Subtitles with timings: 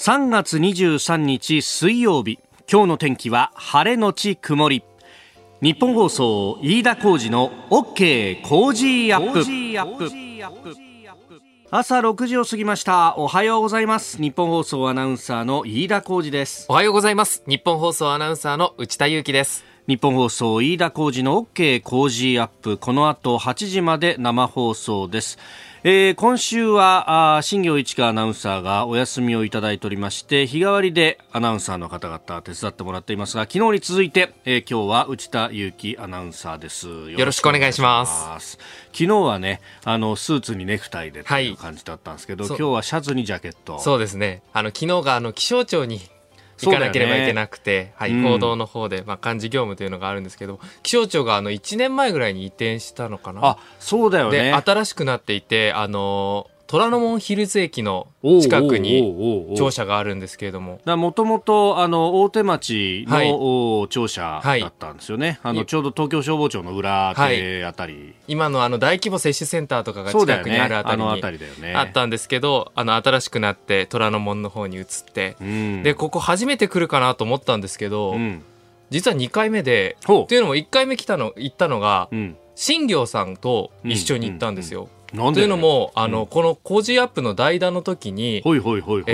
[0.00, 2.38] 3月23日水曜日
[2.72, 4.82] 今日の天気は晴れのち曇り。
[5.60, 9.44] 日本放送飯田浩二の OK 工事アップ。
[11.70, 13.14] 朝6時を過ぎました。
[13.18, 14.16] おはようございます。
[14.16, 16.64] 日本放送アナウンサーの飯田浩二です。
[16.70, 17.42] おはようございます。
[17.46, 19.66] 日本放送アナウンサーの内田裕樹です。
[19.86, 22.78] 日本放送飯田浩二の OK 工事アップ。
[22.78, 25.38] この後8時まで生放送です
[25.82, 37.10] えー、今週はあ新業一華アナウンサーがお休みをいただいておりまして日替わりでアナウンサーの方々手伝ってもらっていますが昨日に続いて、えー、今日は内田裕樹アナウンサーです。
[37.10, 38.04] よろしくお願いしま
[38.40, 38.58] す。
[38.92, 43.78] 昨日はねあのスーツにネクタイでという感じだったんですけど、はい、今日はシャツにジャケット。
[43.78, 44.42] そうですね。
[44.52, 46.02] あの昨日があの気象庁に
[46.62, 53.40] 行かなければいけなくて、ね、はい、報道の方で、まあ、幹事業務というのがあるんですけど気象庁があの1年前ぐらいに移転したのかな。
[53.44, 54.52] あそうだよね。
[54.52, 60.80] 新しくなっていてあの虎ノ門ヒルズ駅の近くに庁舎があるんですけれども。
[60.86, 78.44] もともと大手町の、庁舎だったんですよね、はい、あのちょうど東京消防庁の裏手あたり、はい、今のあの大規模接種センターとかが近くにあるあたりにあったんですけど、あの新しくなって虎ノ門の方に移って、うん、でここ初めて来るかなと思ったんですけど、うん、
[78.90, 84.88] 実は2回目でっていうのも1回目来たの行ったのが、うん、新行さんと一緒に行ったんですよ。
[85.10, 88.42] というのもあの、うん、この工事アップの代打の時に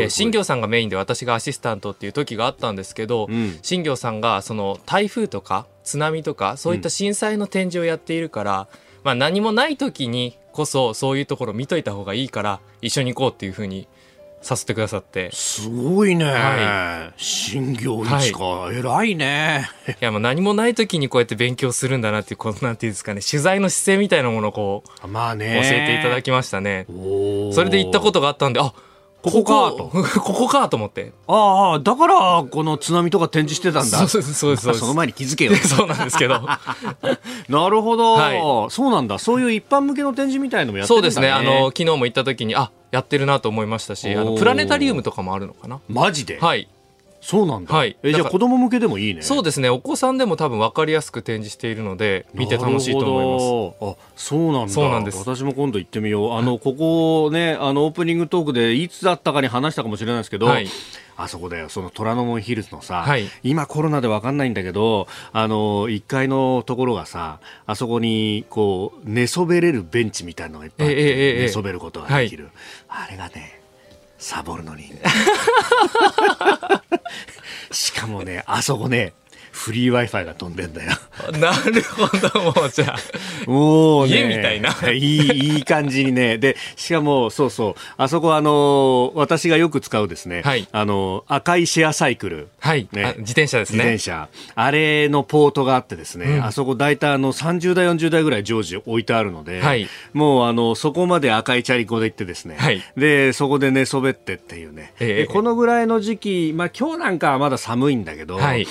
[0.08, 8.66] 新業さんがメインで私がアシスタントっていう時があったんですけど、うん、新業さんがその台風とか津波とかそういった震災の展示をやっているから、うん、
[9.04, 13.88] まあ、何もない時にこそそういうところ見といた方がいいから一緒に行こうっていうふうに
[14.46, 15.30] させてくださって。
[15.32, 19.68] すごいね、はい、新業一か、はい、偉いね。
[19.88, 23.20] いやもう何もない時にこうやって勉強するんだなっていうこのなんていうんですかね。
[23.20, 26.86] 取材の姿勢みたいなものをこう、まあね、教えていただきましたね。
[26.88, 28.72] それで行ったことがあったんであ
[29.30, 30.20] ここかと。
[30.20, 31.12] ここ かと思って。
[31.26, 33.98] ああ、だから、この津波とか展示してたんだ。
[34.06, 34.74] そうです、そうです。
[34.74, 35.56] そ の前に気づけよ。
[35.56, 36.40] そうなんですけど。
[37.48, 39.18] なるほど、はい、そうなんだ。
[39.18, 41.32] そういう一般向けの展示みたいのもやってるんだ、ね、そうですね。
[41.32, 45.80] あの、昨日も行った時に、あ、やってるなと思いましたし、あの、プラネタリウムとかもあるのかな。
[45.88, 46.38] マジで？
[46.40, 46.68] はい。
[47.20, 47.74] そうなんだ。
[47.74, 47.96] はい。
[48.02, 49.22] え、じゃあ子供向けでもいいね。
[49.22, 49.68] そうですね。
[49.68, 54.00] お子さんでも多分分かりやすく展示しているので、見て楽しいと思います。
[54.00, 54.72] あ、そうなんだ。
[54.72, 55.18] そうなんです。
[55.18, 56.32] 私も今度行ってみよう。
[56.34, 60.66] あの、ここね、あの、オープニングトークでいつだったかに話したかもしれないですけど、はい、
[61.16, 72.50] あそこだよ、その虎ノ門ヒルズのさ、はい、今コロナで分かんないんだけど、あの、1階のところがさ、あそこに、こう、寝そべれるベンチみたいなのがいっぱいあって、えーえー、寝そべることができる。
[72.86, 73.55] はい、あれがね、
[74.26, 74.90] サボるのに。
[77.70, 79.12] しかもね、あそこね、
[79.56, 80.92] フリー Wi-Fi が飛んでんだよ。
[81.40, 83.50] なるほど、もうじゃあ。
[83.50, 84.70] もう、ね、家みたいな。
[84.92, 86.36] いい、いい感じにね。
[86.36, 92.48] で、しかも、そうそう、あそこあの、私がよく使うですね、はい、あの、赤いシェアサイクル。
[92.60, 92.86] はい。
[92.92, 93.78] ね、自転車ですね。
[93.78, 94.28] 自転車。
[94.54, 108.66] あれのポートがあってですね、うん、あそこ大体あの、30代、40代ぐらい常時置いてあるので、はい、もうあの、そこまで赤いチャリコで行ってですね、はい、で、そこで寝そべってっていうね、えー、このぐらいの時期、まあ今日なんかはまだ寒いんだけど、はい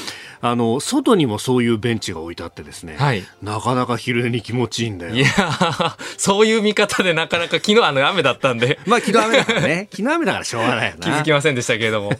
[0.45, 5.15] あの外にもそういうベンチが置いてあってですね、はい、なかなか昼寝に気持ちいいんだよ。
[5.15, 5.27] いや
[6.17, 8.79] そういう見方でなかなか昨日あの雨だったんで。
[8.85, 9.87] まあ昨日雨だからね。
[9.95, 11.05] 昨日雨だからしょうがないよな。
[11.05, 12.11] 気づきませんでしたけれども。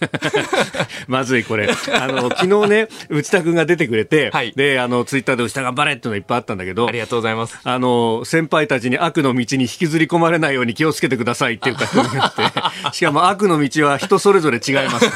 [1.07, 1.69] まずいこれ。
[1.93, 7.59] あの昨日ね内田君が出てくれて、はい、であのツイッターで内田頑張れってのいっぱいあったんだけどありがとうございます。
[7.63, 12.95] あの先輩たちに悪の道に引きずり込まれないように気をつけてくださいっていう書き込みがあって。
[12.95, 15.09] しかも悪の道は人それぞれ違います。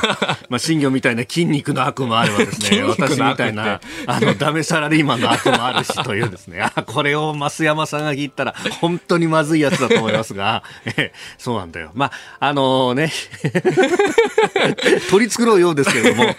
[0.50, 2.84] まあ新魚みたいな筋肉の悪もあればですね。
[2.84, 6.62] 私みたいなあのダメサラリーマンの悪もあるしというですね。
[6.76, 10.64] あこれを増山さんが聞いたら本当にまずいやつだと思いますが、
[10.98, 11.92] えそうなんだよ。
[11.94, 13.12] まああのー、ね。
[15.10, 16.36] 取り繕うようですけれども。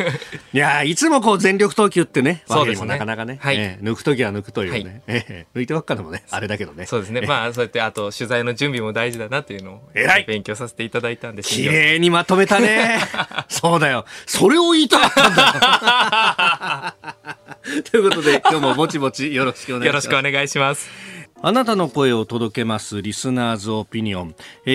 [0.52, 3.56] いやいつもこう全力投球ってねわけにもなかなかね、はい。
[3.56, 6.24] えー、抜く時は抜くというね、はい、えー、抜いてばっかでもね。
[6.30, 6.86] あれだけどね。
[6.86, 7.22] そうですね。
[7.22, 9.90] まあそうやってあと取材の準備も大事だなというのを
[10.26, 11.50] 勉強させていただいたんです。
[11.50, 12.98] 綺麗にまとめたね。
[13.48, 14.04] そうだよ。
[14.26, 16.79] それを言いたかったんだ
[17.90, 20.06] ということで、今日ももちもちよろしくお願いします。
[20.06, 20.88] よろしくお願いします。
[21.42, 24.34] あなたの声を届けますリスナーズオピニオン、
[24.66, 24.70] え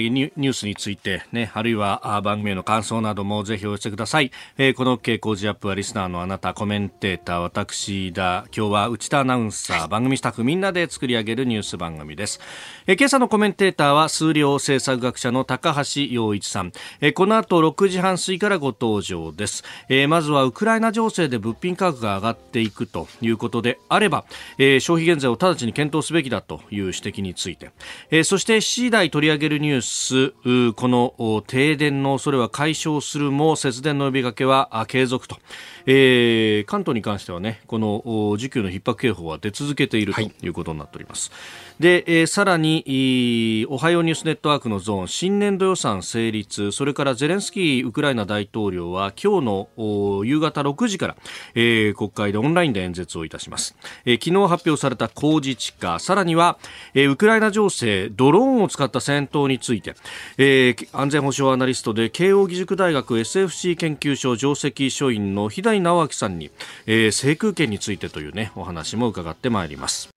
[0.00, 4.32] ー、ニュースについてね、あるいは番組への感想などもぜひお寄せください。
[4.56, 12.40] えー、この傾向ジアップはリスナーのあなた、コメンテーター、私だ、今日は内田アナウンサー、番組スタッフみんなで作り上げるニュース番組です。
[12.86, 16.72] えー、今朝のコメンテーターは数量政策学者の高橋洋一さん。
[17.02, 19.62] えー、この後6時半過ぎからご登場です。
[19.90, 24.24] えー、まずはウクライナ情勢で物品価格が上がっていくということであれば、
[24.56, 27.70] えー、消費減税を直ちに検討討すべきだという指摘について、
[28.10, 35.38] えー、そして7時台取り上げるニュースこの停電の恐れは解消するも節電の呼びかけは継続と、
[35.90, 38.02] えー、関東に関してはねこの
[38.36, 40.30] 需給の逼迫警報は出続けているとい。
[40.48, 49.46] うことになっております、はいで、えー、さらにおはようニュースネットワークのゾーン新年度予算成立それからゼレンスキーウクライナ大統領は今日
[49.76, 51.16] の夕方6時から、
[51.54, 56.58] えー、国会でオンラインで演説をいたします、えー、昨日発表された工事地化さらには、
[56.94, 59.94] えー、ウクライナ情勢ドローンを使った戦闘について、
[60.36, 66.50] えー、安全保障アナリストで慶應義塾大学 SFC 研究所上席所員の肥井直明さんに、
[66.86, 70.10] えー、制空権についてというねお話も伺ってまいります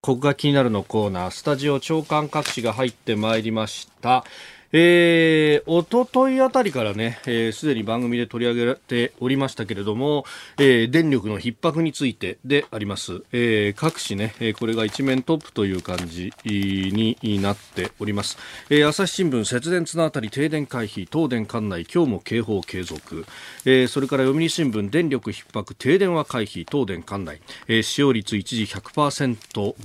[0.00, 4.24] ここが気になるのコーナー、スタジオ長官各紙が入ってまいりました。
[4.72, 10.24] えー、おとといあたりからね、す、えー、で、に番組で取り上げておりましたけれども、
[10.58, 13.22] えー、電力の逼迫についてであります。
[13.32, 18.36] えー、各紙ね、これが一面トップという感じになっております。
[18.68, 23.24] えー、朝日新聞、節電綱渡り停電回避、東電管内、今日も警報継続。
[23.64, 29.36] えー、それから読売新聞、電力逼迫、停電は回避、東電管内、えー、使用率一時100%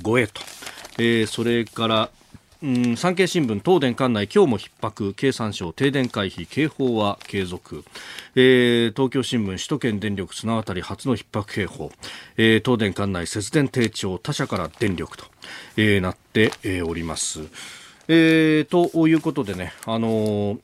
[0.03, 0.41] 超えと。
[0.97, 2.09] えー、それから
[2.63, 7.83] うん産経新聞東電管内今日も逼迫経産省停電回避警報は継続、
[8.35, 11.91] えー、東京新聞首都圏電力綱渡り初の逼迫警報、
[12.37, 15.25] えー、東電管内節電低調他社から電力と、
[15.75, 17.41] えー、なって、えー、おります、
[18.07, 20.59] えー、ということでねあのー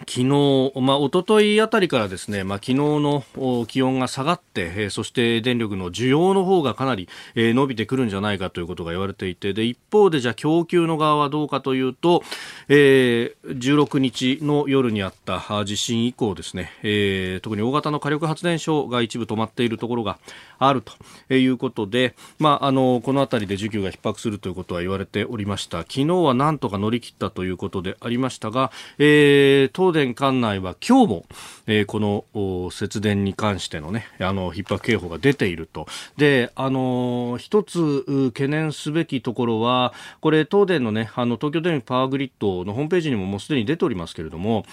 [0.00, 3.24] 昨日、まあ、一昨日あたりからですね、まあ、昨日の
[3.66, 12.22] 気温が下がって、え、そして電力の需要の方がかなり、え、伸びてくるんじゃないかということが言われていて、で、一方でじゃあ供給の側はどうかというと、
[12.68, 20.18] えー、16日の夜にあった地震以降ですね、えー、特に大型の火力発電所が一部止まっているところが
[20.58, 25.78] あるということで、まあ、あの、このあたりで需給が逼迫するということは言われておりました。
[25.78, 31.26] 昨日はなんとか乗り切ったということでありましたが、えー、東電管内は今日も、
[31.68, 35.86] えー、この節電に関してのね、あの、逼迫警報が出ていると。
[36.16, 44.64] で、あの、一つ懸念すべきところは、これ、東電のね、あの、東京電力パワーグリッドのホームページにももうすでに出ておりますけれども、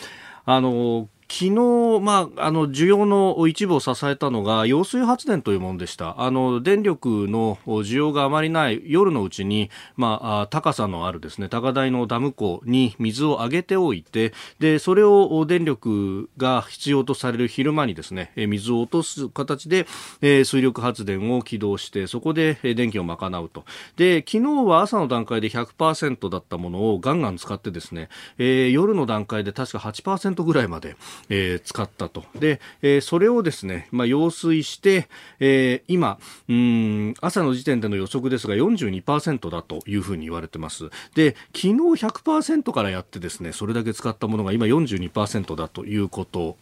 [0.46, 6.22] あの、昨日、まあ、あの、需要の一部を支えたのが、揚水発電というものでした。
[6.22, 19.88] あの、電力の需要があまりない夜のうちに、まあ、高さのあるですね、高台のダム湖に水を上げておいて、で、それを電力が必要とされる昼間にですね、水を落とす形で、
[20.22, 23.66] 水力発電を起動して、そこで電気を賄うと。
[23.96, 30.96] で、昨日は朝の段階で100%だったものをガンガン使ってですね、えー、夜の段階で確か8%ぐらいまで、
[31.30, 32.24] えー、使ったと。
[32.36, 35.08] で、えー、それをですね、まあ、揚水して、
[35.40, 36.18] えー、今、
[36.50, 40.90] うん、朝の時点での予測ですが42%だというふうに言われてます。
[41.16, 46.58] で、昨日100%からやってですね、それだけ使ったものが今42%だということ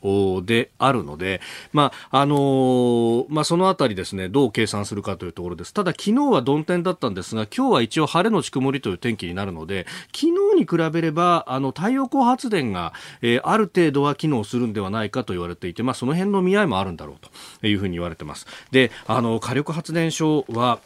[0.45, 1.41] であるので、
[1.73, 5.73] まあ、あのー、まあ、そのあたりですね、どう計算するかというところです。
[5.73, 17.15] ただ、昨日は曇天だったんですが、今日は一応晴れのち曇りという天気になるので、昨日に比べれば、あの、太陽光発電が、えー、ある程度は機能するんではないかと言われていて、まあ、その辺の見合いもあるんだろう
[17.61, 18.45] というふうに言われてます。
[18.71, 20.79] で、あの、火力発電所は、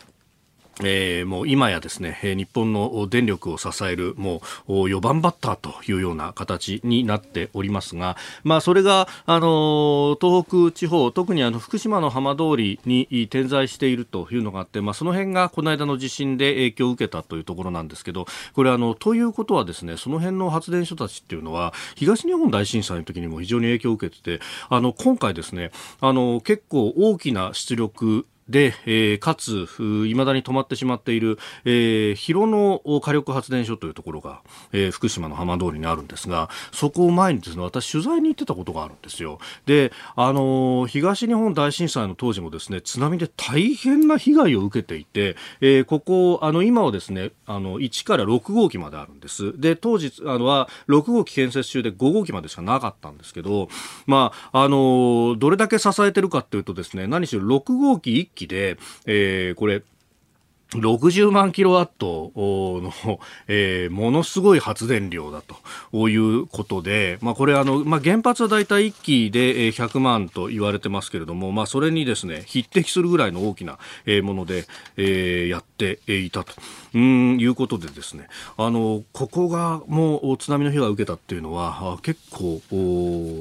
[0.84, 29.68] えー、もう今やですね、日本の電力を支えるもう4番バッターというような形になっておりますが、まあそれが、あの、東北地方、特にあの福島の浜通りに点在しているというのがあって、まあその辺がこの間の地震で影響を受けたというところなんですけど、これあの、ということはですね、その辺の発電所たちっていうのは、東日本大震災の時にも非常に影響を受けてて、あの、今回ですね、あの、結構大きな出力で、えー、かつ、
[30.08, 39.40] いまだに止まってしまっている、えー、広野火力発電所というところが、えー、福島の浜通りにあるんですが、そこを前にですね、私取材に行ってたことがあるんですよ。
[39.66, 49.60] で、あのー、東日本大震災の当時もですね、津波で大変な被害を受けていて、えー、ここ、あの、今はですね、あの、1から6号機まであるんです。
[49.60, 53.70] で、当時、あのは、6号機建設中で5号機までしかなかったんですけど、
[54.06, 59.82] まあ、あのー、どれだけ支えてるかっていうとですね、何しろ6号機1機で、えー、これ、
[60.72, 65.42] 60万キロワットの、 えー、ものすごい発電量だ
[65.92, 73.78] ということで、まあ、これあの、まあ、原発は大体1機で100万と言われてますけれども、まあ、それにですね、匹敵するぐらいの大きな
[74.24, 74.66] もので、
[74.98, 76.54] えー、やっていたと。
[76.96, 82.62] うんいうことでですねあのここがもう津波の被害を受けたっていうのは結構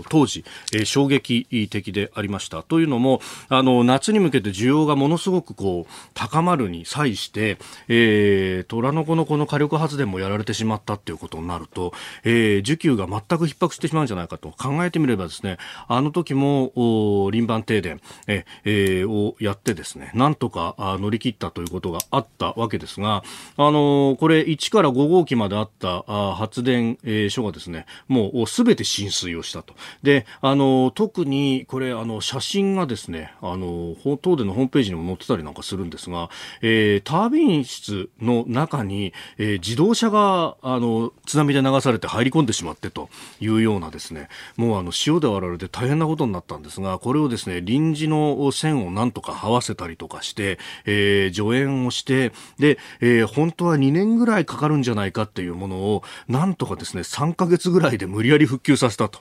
[0.09, 11.93] 当時、えー、衝撃的でありましたというのもあの夏に向けて需要がものすごくこう高まるに際して、えー、虎の子のこの火力発電もやられてしまったっていうことになると、
[12.25, 23.23] えー、需給が全く逼迫してしまうんじゃないかと考えてみればですね、あの時も、お輪番停電、ええー、をやってですね、なんとか乗り切ったということがあったわけですが、
[23.57, 29.75] あのこれ1から5号機まであったあ発電、えー、所がですね、もうすべて浸水をしたと。
[30.03, 36.31] で、あの特にこれ、あの、写真がですね、あの東電のホームページにも載ってたりなんかするんですが、
[36.63, 43.09] えー、タービン室の中に、えー、自動車が、あの、津波で流されて入り込んでしまってと
[43.41, 59.21] いうようなですね、もうあの、塩で割られて大変なことになったんですが、これをですね、臨時の線をなんとか這わせたりとかして、えー、助演をして、で、えー、本当は2年ぐらいかかるんじゃないかっていうものを、なんとかですね、3ヶ月ぐらいで無理やり復旧させたと。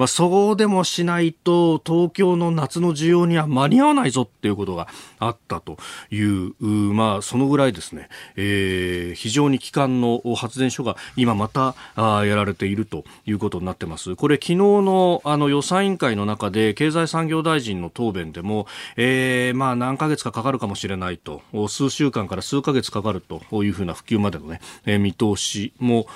[0.00, 4.88] まあ、そうでもしないと東京の夏の需要には間に合わないぞっていうことが
[5.18, 5.76] あったと
[6.10, 14.16] いう、まあ、そのぐらいですね、えー、非常に基幹の発電所が今またあやられているということになってます。
[14.16, 18.66] これ昨日のあの予算委員会の中で経済産業大臣の答弁でも、
[18.96, 26.06] えー、まあ何ヶ月かかかるかもしれないと数週間から数ヶ月かかるというふうな普及までのね、え、見通しも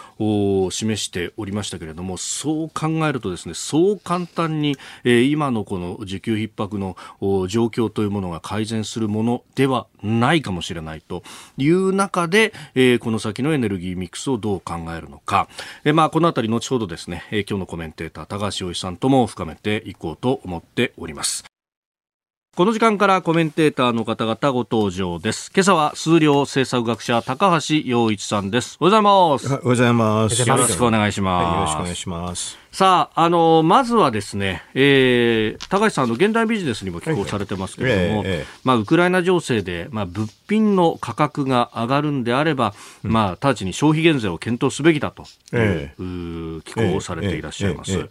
[0.70, 6.96] 示しておりましたけれどもそう考えるとですねそう簡単に、えー、今のこの需給逼迫の
[7.48, 11.24] 状況というものが改善するものではないかもしれないと
[11.56, 15.48] いう中で、えー、この先のエネルギーミックスをどう考えるのか、
[15.82, 21.53] えー、まあ、このあたり後ほどですね、えー、今日のコメンテーター高橋洋一さんとも深めていこうと思っております。
[22.56, 25.50] この時間からコメンテーターの方々ご登場です。
[25.52, 28.76] 今朝は数量政策学者高橋洋一さんです。
[28.78, 29.46] おはようございます。
[29.46, 30.48] おはようございます。
[30.48, 31.44] よろしくお願いします。
[31.46, 32.56] はい、よろしくお願いします。
[32.70, 48.08] さあ、あのまずはですね、えー、高橋さんの現代ビジネスにも寄稿されてますけれども、えまあ、ウクライナ情勢で、まあ、物品の価格が上がるんであれば、うん、まあ、直ちに消費減税を検討すべきだと、えー、寄稿をされていらっしゃいます。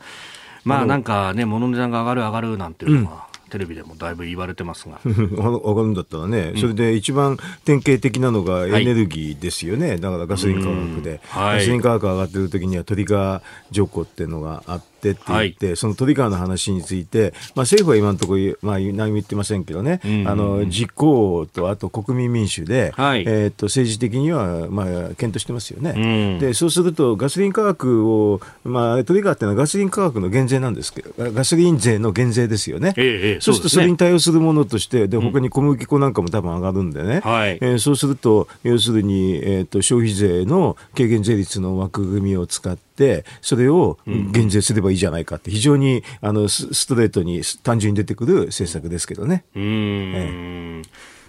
[0.65, 4.99] まあ、なんかね、物の値段が上がる上がるなんていうのは、うんテレビでもだいぶ言われてますが。
[5.05, 20.21] 上がるんだったらね、それで一番典型的なのがエネルギーですよね、はい、だからガソリン価格で、ガソリン価格上がってる時にはトリガー条項っていうのがあって、ってって言って、はい、そのトリガーの話について、まあ、政府は今のところ、まあ、何も言ってませんけどね、うん。
[20.21, 25.99] うん、あの実行とあと国民民主で、はい、えー、と政治的には、まあ、検討してますよね、う
[26.37, 42.92] ん、でそうするとガソリン価格を、まあ、トリガーっていうのはガソリン価格の減税なんですけど、ガソリン税の減税ですよね、ええ、そうするとそれに対応するものとして、で他に小麦粉なんかも多分上がるんでね、うん、えー、そうすると、要するに、えーと、消費税の軽減税率の枠組みを使って、
[43.41, 49.43] それを減税すればいいじゃないかって、非常にあのストレートに単純に出てくる政策ですけどね。
[49.55, 50.81] ええ、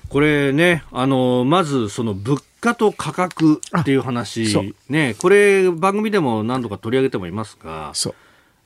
[0.09, 8.15] これね、あのまずその物価と価格っていう話、ね、これ、番組でも何度か取り上げてもいますが、そう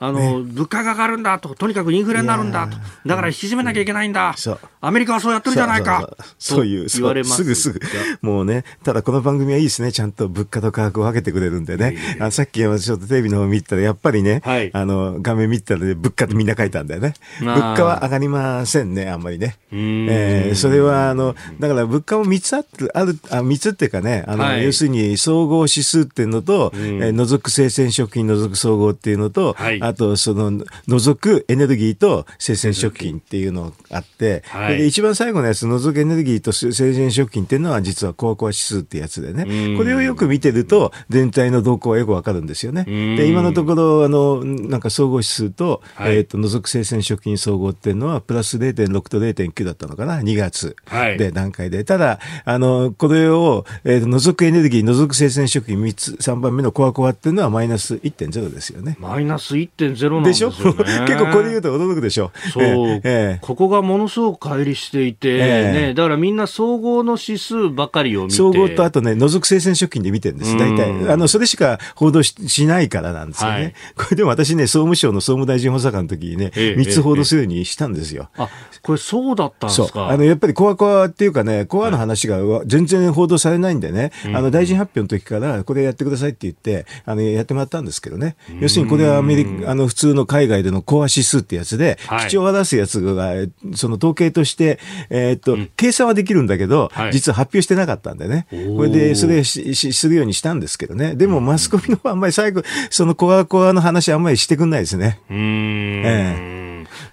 [0.01, 4.51] あの、ね、物価が上がるんだと、とにかくインフレになるんだと、だから引き締めなきゃいけないんだ、う。
[4.51, 6.17] ん、アメリカはそうやってるじゃないか。
[6.39, 7.37] そういう言われます。
[7.37, 7.81] すぐすぐ、
[8.23, 19.57] もうね、ただこの番組はいいですね、ちゃんと物価と価格を分けてくれるんでね、あさっきちょっとテレビの方見たら、やっぱりね、はい、あの画面見たら、ね、物価ってみんな書いたんだよね、物価は上がりませんね、あんまりね。
[19.73, 39.77] えー、それはあの、だから物価も3つあってあるあ、3つっていうかね、あの、はい、要するに総合指数っていうのと、うん、えー、除く生鮮食品除く総合っていうのと、はいあとその除くエネルギーと生鮮食品っていうのがあって、はい、で一番最後のやつ除くエネルギーと生鮮食品っていうのは実はコアコア指数ってやつでね。
[39.77, 42.85] これをよく見てると全体の動向はよくわかるんですよね。
[42.85, 50.77] で今のところあのなんか総合指数と,、はい、えーと、除く生鮮食品総合っていうのはプラス0.6と0.9だったのかな？2月
[51.17, 58.97] で段階で、ただあのこれを、えーと、除くエネルギー除く生鮮食品3つ3番目のコアコアっていうのはマイナス1.0ですよね。
[58.99, 60.51] マイナス1.0でしょ？
[61.07, 62.31] 結構これ言うと驚くでしょ。
[62.53, 62.65] そう、
[63.05, 68.35] えー、ここがものすごく乖離していて、えー、ね、だからみんな総合の指数ばかりを見て。
[68.37, 71.11] 総合とあとね、除く生鮮食品で見てるんです、大体。
[71.11, 73.55] あの、それしか報道ししないからなんですよね。
[73.57, 78.29] はい、これでも私ね、総務省の総務大臣補佐官の時にね、えー、3つ報道するようにしたんですよ。
[78.37, 78.49] あ、
[78.83, 80.09] これそうだったんですか？
[80.09, 88.37] あの、やっぱりコアコアっていうかね、コアの話が全然報道されないんでね、はい、あの、大臣発表の時から、これやってくださいって言って、あの、やってもらったんですけどね。
[88.61, 93.33] 要するにこれはアメリカ、あの、普通の海外でのコア指数ってやつで、はい、基調を出すやつが、
[93.75, 94.79] その統計として、
[95.11, 98.47] えー、っと、うん、計算はできるんだけど、はい、実は発表してなかったんでね。
[98.77, 101.15] これで、それししするようにしたんですけどね。
[101.15, 105.21] でも、マスコミの方はあんまり最後、そのコアコアの話あんまりしてくんないですね。
[105.31, 106.03] うん。
[106.05, 106.59] ええ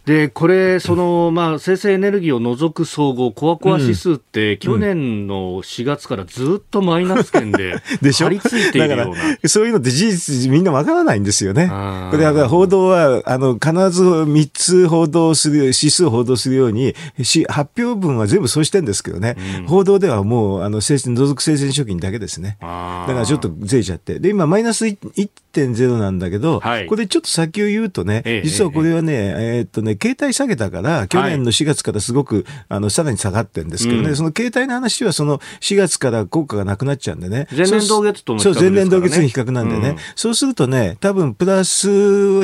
[0.05, 8.25] でこれその、まあ、生成エネルギーを除く総合コアコア指数って、うん、去年の4月からずっとマイナス圏で でしょ？
[8.25, 11.67] 張り付いているようなそういうのって事実みんなわからないんですよね。
[12.12, 22.57] これは報道はあの必ず3つ報道する指数を報道するようにし発表文は全部そうしてるんですけどね、うん、報道ではもうあの除く生鮮食品だけですね。
[22.61, 24.19] だからちょっとずれちゃって。
[24.19, 37.47] で今マイナス1.0なんだけど、はい、これちょっと先を言うとね、実はこれはね、えー、っとね携帯下げたから、去年の4月からすごく、あの、さらに下がってるんですけどね、うん、その携帯の話はその4月から効果がなくなっちゃうんでね。
[37.55, 41.89] 前年同月との比較、ね、そう、前年同月の比較なんでね、うん、そうするとね、多分プラス、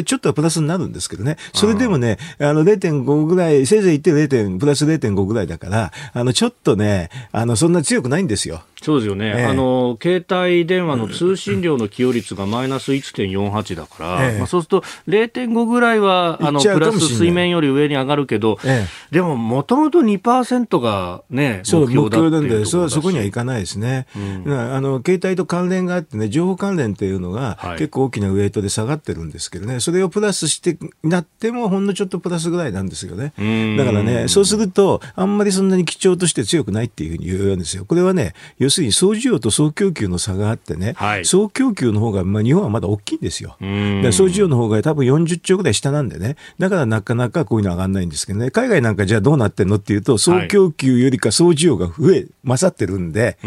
[0.03, 4.59] ちょっとはプラスになるんですけどね、それでもね、あの、0.5ぐらい、せいぜい言って 0.
[4.59, 8.63] プラス0.5ぐらいだから、あの、ちょっとね、あの、そんな強くないんですよ。
[8.81, 24.19] そうですよね、えー、あの携帯電話の通信量の寄与率がマイナス1.48だから、えー、まあ、そうすると0.5ぐらいはあのプラス水面より上に上がるけど、えー、でももともと2%が、ね、そう目標なんでそそこにはいかないですね、う
[24.49, 29.79] ん、あの携帯と関連があってね情報関連っていうのが結構大きなウエイトで下がってるんですけどね。
[29.79, 33.33] それをプラスしてなってもほんのちょっとプラスぐらいなんですよね。
[33.77, 37.85] だからねそうするとあんまりそんなに基調として強くないっていうふうに言うんですよ。
[37.85, 43.55] これはね要するに総需要と総供給の差があってね、はい、総供給の方が、まあ、日本はまだ大きいんですよ。
[43.59, 53.37] で総需要の方が多分40兆ぐらい下なんでね、だからなかなかこういうの上がらないんですけどね、海外なんかじゃあどうなってんのっていうと、総供給よりか総需要が増え、勝ってるんで、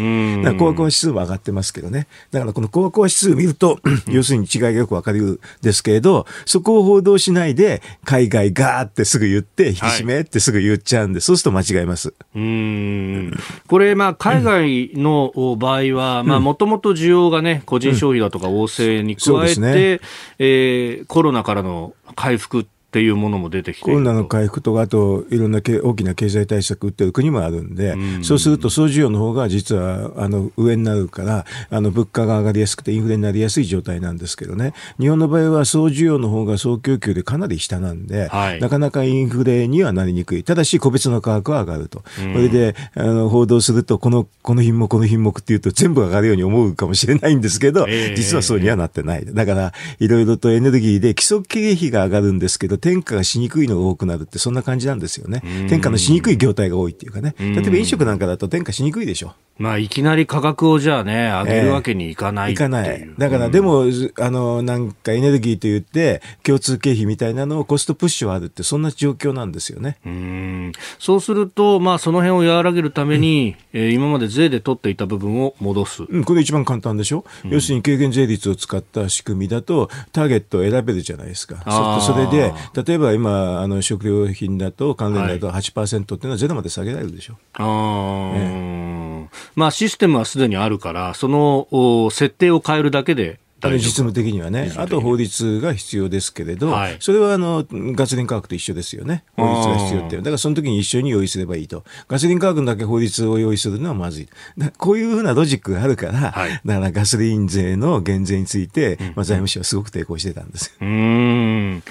[0.43, 12.13] だコアコア指数は上がってますけどね、だからこのコアコア指数を見ると、要するに違いがよくわかるんですけれど、そこを報道しないで、海外ガーってすぐ言って、引き締めってすぐ言っちゃうんで、そうすると間違えます。
[12.35, 13.33] うん。
[13.67, 15.14] これ、まあ、海外の
[15.57, 19.99] 場合は、もともと需要がね、個人消費だとか旺盛に加えて、うんね。
[20.39, 40.45] えー、コロナからの回復っていうものも出てきてコロナの回復とか、あといろんな大きな経済対策打ってる国もあるんで、うん、そうすると総需要の方が実はあの上になるから、あの物価が上がりやすくてインフレになりやすい状態なんですけどね、日本の場合は総需要の方が総供給でかなり下なんで、はい、なかなかインフレにはなりにくい。
[40.45, 42.01] ただし個別の価格は上がると。
[42.21, 49.25] うん、それであの報道すると、このこの品目、この品目っていうと全部上がるように思うかもしれないんですけど、えー、実はそうにはなってない。
[49.25, 55.41] だから、いろいろとエネルギーで基礎経費が上がるんですけど、転嫁がしにくいのが多くなるって、そんな感じなんですよね。
[55.65, 57.33] 転嫁のしにくい業態が多いっていうかね。
[57.39, 59.33] 例えば飲食なんかだと転嫁しにくいでしょ。
[59.57, 63.09] まあ、いきなり価格をじゃあね、上げるわけにいかない、えー、いかない。
[63.17, 63.85] だから、でも、
[64.19, 69.97] あの、なんかエネルギーと言って、共通経費みたいなのをコストプッシュはあるって、そんな状況なんですよね。
[70.05, 76.03] うんそうすると、まあ、その辺を和らげるために、うん、えー、今まで税で取っていた部分を戻す。
[76.03, 77.23] うん、これ一番簡単でしょ？
[77.45, 81.63] うん、要するに軽減税率を使った仕組みだと、ターゲットを選べるじゃないですか。
[82.01, 82.53] それで、
[82.85, 87.37] 例えば今、あの、食料品だと、関連だと8%っていうのはゼロまで下げられるでしょ？
[87.53, 89.14] ああ、ね、
[89.55, 93.39] まあ、システムはすでにあるから、その設定を変えるだけで
[93.73, 104.29] 実務的にはね、あと法律が必要ですけれど、はい、それはあのガソリン価格と一緒ですよね、法律が必要って、だからその時に一緒に用意すればいいと、ガソリン価格だけ法律を用意するのはまずい、
[104.77, 111.83] こういうふうなロジックがあるから、はい、だからガソリン税の減税について、まあ、財務省はすごく抵抗してたんですうん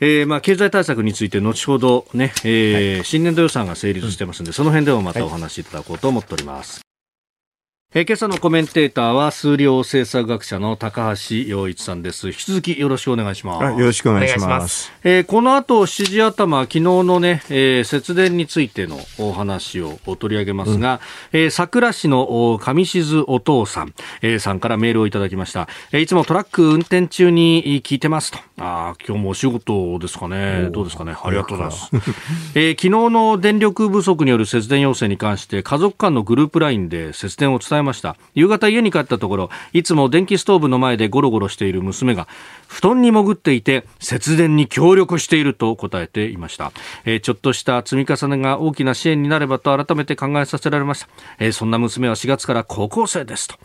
[0.00, 6.80] えーまあ、経済対策について後ほどね、えー、はい、新年度予算が成立してますので、その辺でもまたお話しいただこうと思っております。
[7.96, 12.26] えー、今朝のコメンテーターは数量政策学者の高橋洋一さんです。
[12.26, 13.80] 引き続きよろしくお願いします。
[13.80, 14.92] よろしくお願いします。
[15.02, 21.00] えー、この後7時頭、昨日のね、えー、節電についてのお話を取り上げますが、
[21.32, 25.66] うん、えー、桜市の上静お父さん、えー、さんからメールをいただきました。
[25.90, 28.38] えー、いつもトラック運転中に聞いてますと。
[28.58, 30.68] あ今日もお仕事ですかね。
[30.70, 31.14] どうですかね。
[31.18, 31.90] ありがとうございます。
[32.54, 38.16] えー、昨日の電力不足による節電要請に関して家族間のグループラインで節電を伝えました。
[38.34, 42.28] 夕方家に帰ったところいつも電気ストーブの前でゴロゴロしている娘が
[42.68, 46.72] 布団に潜っていて節電に協力していると答えていました、
[47.04, 53.56] えー、ちょっとした積み重ねが大きな支援になればと改めて考えさせられました、えー、そんな娘は4月から高校生ですと、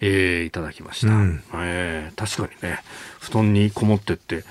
[0.00, 2.78] えー、いただきました、うん、えー、確かにね
[3.20, 4.44] 布団にこもってって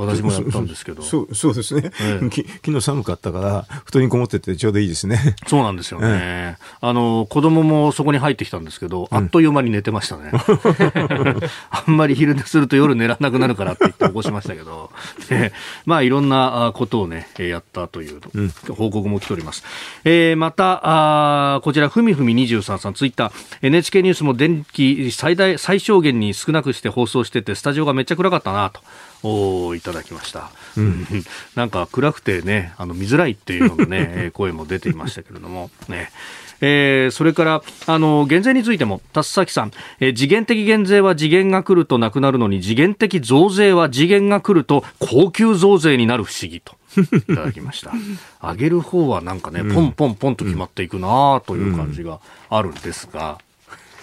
[0.00, 1.02] 私もやったんですけど。
[1.02, 2.30] そうそうですね、ええ、
[2.64, 5.36] 昨日寒かったから、布団にこもっててちょうどいいですね。
[5.46, 6.06] そうなんですよね。
[6.10, 10.32] ええ、あの、子供もそこに入ってきたんですけど、あっという間に寝てましたね。
[11.70, 14.90] あんまり昼寝すると夜寝らなくなるからって言って起こしましたけど、
[15.28, 15.52] で
[15.86, 18.20] まあいろんなことをね、やったという
[18.72, 19.64] 報告も来ております。
[20.04, 20.80] えー、また、
[21.56, 23.32] あこちら、ふみふみ23さん、ツイッター、
[23.62, 28.80] NHK ニュースも電気最大、最小限に少なくして放送してて、スタジオがめっちゃ暗かったなと。
[29.22, 31.06] おいただきました、うん、
[31.54, 35.70] なんか暗くてねあの見づらいっていうのもね 声も出ていましたけれども。
[35.88, 36.10] ね。
[36.62, 46.76] えー、それからあの減税についても田崎さん、えー、次元的減税は次元が来るとなくなるのに次元的増税は次元が来ると高級増税になる不思議と。
[47.30, 47.92] いただきました。
[48.42, 53.38] 上げる方はなんかね、ポンポンポンと決まっていくなという感じがあるんですが、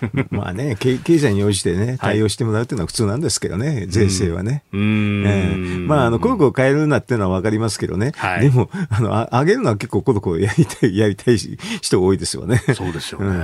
[0.29, 4.63] まあね経、経済に応じてね、対応してもらうっていうのは普通なんですけどね、はい、税制はね。
[4.73, 8.13] うん、えー、まあ、あの、コロコロ変えるなっていうのはわかりますけどね。
[8.15, 12.61] はい、でも、あの、あ上げるのは結構コロコロやりたい、 やりたい人多いですよね。
[12.75, 13.25] そうですよね。
[13.27, 13.37] うん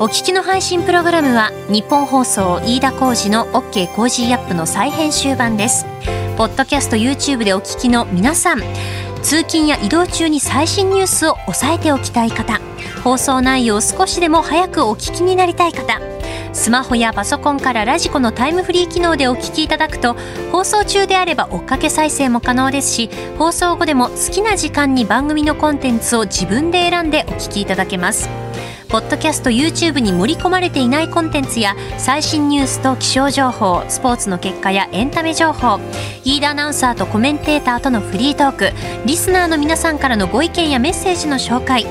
[0.00, 5.86] お聞きの配信プログラムはニッポン放送飯田浩司の OK Cozy up の再編集版です。
[6.36, 8.60] ポッドキャスト YouTube でお聞きの皆さん、
[9.22, 12.60] 通勤や移動中に最新ニュースを押さえておきたい方、
[13.02, 16.00] 放送内容を少しでも早くお聞きになりたい方、
[16.52, 20.16] スマホやパソコンからラジコのタイムフリー機能でお聞きいただくと
[20.50, 28.28] 放送中であれば追っかけ再生も可能ですし放送後でも好きな時間に番組のコンテンツを自分で選んでお聞きいただけます。
[28.88, 35.78] ポッドキャスト YouTube に盛り込まれていないコンテンツや最新ニュースと気象情報スポーツの結果やエンタメ情報
[36.24, 38.70] 飯田アナウンサーとコメンテーターとのフリートーク
[39.04, 41.84] リスナーの皆さんからのご意見やメッセージの紹介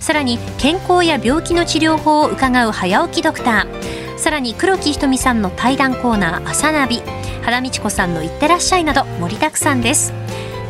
[0.00, 7.00] さらに健康や病気の治療法を伺う早起きドクターさらに黒木ひとみさんの対談コーナー「朝ナビ」
[7.42, 10.12] 原道子さんの「いってらっしゃい」など盛りだくさんです。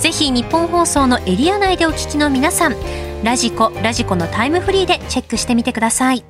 [0.01, 2.77] ぜひ日本放送のエリア内でお聞きの皆さん
[3.23, 6.25] ラジコラジコのタイムフリーでチェックしてみてください。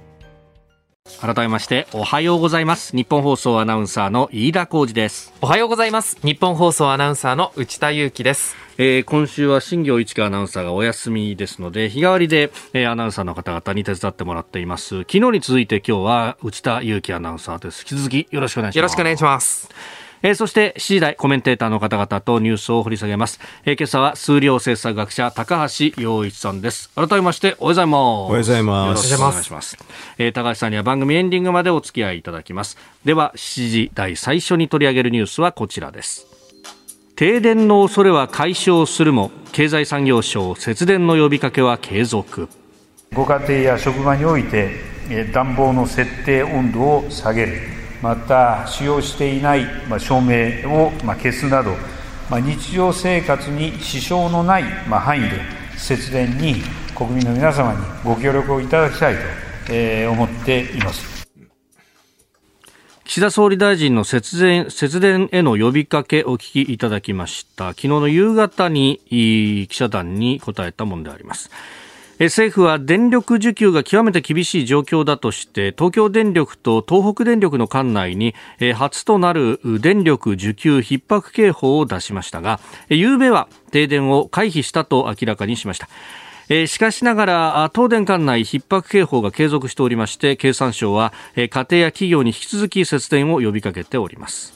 [1.20, 2.96] 改めましておはようございます。
[2.96, 5.33] 日本放送アナウンサーの飯田浩二です。
[5.40, 6.18] おはようございます。
[6.22, 8.56] 日本放送アナウンサーの内田裕樹です。
[8.76, 15.02] えー、今週は新業一華アナウンサーがお休みですので日替わりで、えー、アナウンサーの方々に手伝ってもらっています。
[15.02, 17.83] 昨日に続いて今日は内田裕樹アナウンサーです。
[17.88, 18.76] 引き続きよろしくお願いします。
[18.78, 19.68] よろしくお願いします
[20.22, 26.90] えー、そして7時台コメンテーターの方々とニュースを掘り下げます、えー、今朝は数量政策学者高橋洋一さんです。
[26.94, 27.96] 改めましておはようございます。
[27.96, 28.88] おはようございます。
[28.88, 29.78] よろしくお願いします、
[30.18, 32.76] えー、高橋さんには番組エンディングまでお付き合いいただきます。
[33.04, 36.26] では7時台最初に取り上げるニュースはこちらです。
[37.16, 42.48] 停電の恐れは解消するも経済産業省節電の呼びかけは継続。
[43.12, 44.70] ご家庭や職場において
[45.33, 51.76] 暖房の設定温度を下げるまた使用していない、ま照明を、ま消すなど、
[52.30, 55.40] ま日常生活に支障のない、ま範囲で
[55.76, 56.56] 節電に
[56.94, 59.20] 国民の皆様にご協力をいただきたいと、
[59.70, 61.20] え思っています。
[63.10, 71.50] 岸田総理大臣の節電節電への呼びかけお聞きいただきました昨日の夕方に記者団に答えたものであります
[72.26, 78.35] 政府は電力需給が極めて厳しい状況だとして東京電力と東北電力の管内に
[78.74, 85.88] 初となる電力需給逼迫警報を出しましたが昨べは停電を回避したと明らかにしました。
[86.66, 94.52] しかしながら東電管内逼迫警報が継続しておりまして経産省は家庭や企業に引き続き節電を呼びかけております。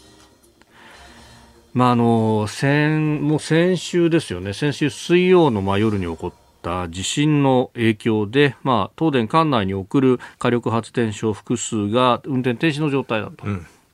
[1.72, 6.32] まあ、あの先もう先週ですよね、先週水曜のまあ夜に起こっ
[6.64, 13.46] った地震の影響で、まあ、東電管内に送る火力発電所複数が運転停止の状態だと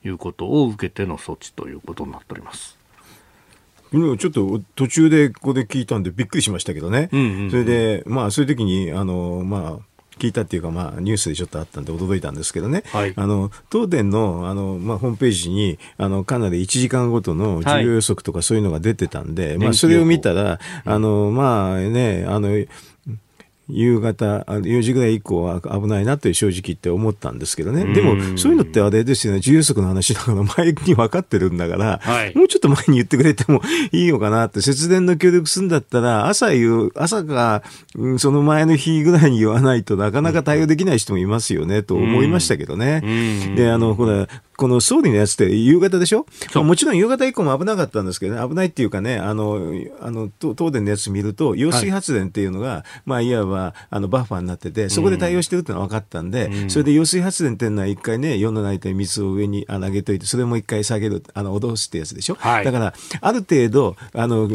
[0.05, 2.77] いうことを受けての措置ということになっております。
[3.91, 9.85] ちょっと途中でここで聞いたんでびっくりしましたけどね、うんうんうん、それで、まあ、そういう時にあのまあ
[10.21, 22.49] 聞いたっていうか、まあ、ニュースでちょっとあったんで驚いたんですけどね、はい、あの東電のあの、まあ、ホームページにあのかなり1時間ごとの需要予測とかそういうのが出てたんで、はい、まあ、それを見たら、あのまあね、あの
[23.71, 27.85] 夕方、4時ぐらい以降は危ないなという正直言って思ったんですけどね。
[27.93, 37.63] でも、そういうのってあれですよね、自由速の話だから前に分かってるんだから、はい、もうちょっと前に言ってくれてもいいのかなって、節電の協力するんだったら、朝言う、朝か、
[38.17, 43.01] その前の日ぐらいに言わないとなかなか対応できない人もいますよね、と思いましたけどね。
[43.55, 44.27] で、あの、ほら、
[44.61, 49.59] この総理のやつって夕方でしょ、まあ、もちろん夕方以降も危なかったんですけどね、危ないっていうかね、あの、
[49.99, 64.47] あの東電のやつ見ると、揚水発電っていうのが、はい、まあ、いわばあのバッファーになってて、そこで対応してるっていうのは分かったんで、うん、それで揚水発電っていうのは一回ね、世の中に水を上に上げといて、それも一回下げる、あの脅すってやつでしょ、はい、だから、ある程度、あの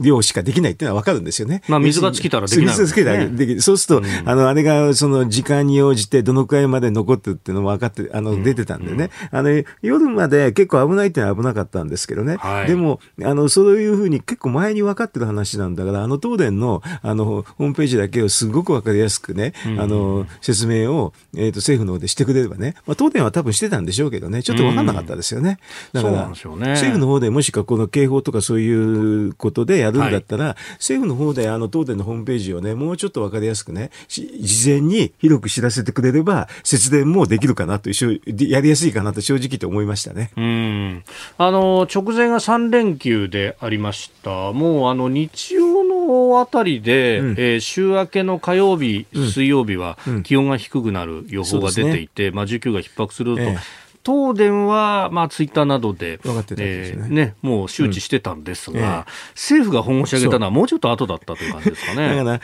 [0.00, 1.60] 量しかできないっていうのは分かるんですよね。
[1.68, 3.60] まあ、水が尽きたらできない、水が尽きたらできる。
[3.60, 9.10] そうすると、うん、あの、あれがその時間に応じてどのくらいまで残ってるっていうのも分かって、あの、出てたんでね。
[9.30, 9.50] あの、
[9.82, 12.36] 夜まで結構危ないってのは危なかったんですけどね。
[12.36, 25.58] はい、でも、あの、そういうふうに結構前に分かってる話なんだから、あの東電の、あの、ホームページだけをすごく分かりやすくね、うん、あの、説明を、えっ、ー、と、政府の方でしてくれればね、まあ、東電は多分してたんでしょうけどね、ちょっと分かんなかったですよね。
[25.92, 40.30] だから、ね、政府の方でもしかこの警報とかそういうことでやるんだったら、はい、政府の方であの東電のホームページをね、もうちょっと分かりやすくね、事前に広く知らせてくれれば、節電もできるかなと、やりやすいかなと正直と思いましたね。
[40.36, 41.04] うん。
[41.38, 44.52] あの直前が3連休でありました。
[44.52, 53.42] もうあの日曜のあたりで、うん、えー、週明けの火曜日、水曜日は気温が低くなる予報が出ていて、うんね、まあ、需給が逼迫すると。
[53.42, 53.58] ええ。
[54.06, 58.84] 東電は、まあ、ツイッターなどで、ですね,、えー、ねもう周知してたんですが、うん。
[58.84, 62.14] ええ、政府が本腰上げたのはもうちょっと後だったという感じですかね。
[62.14, 62.40] だから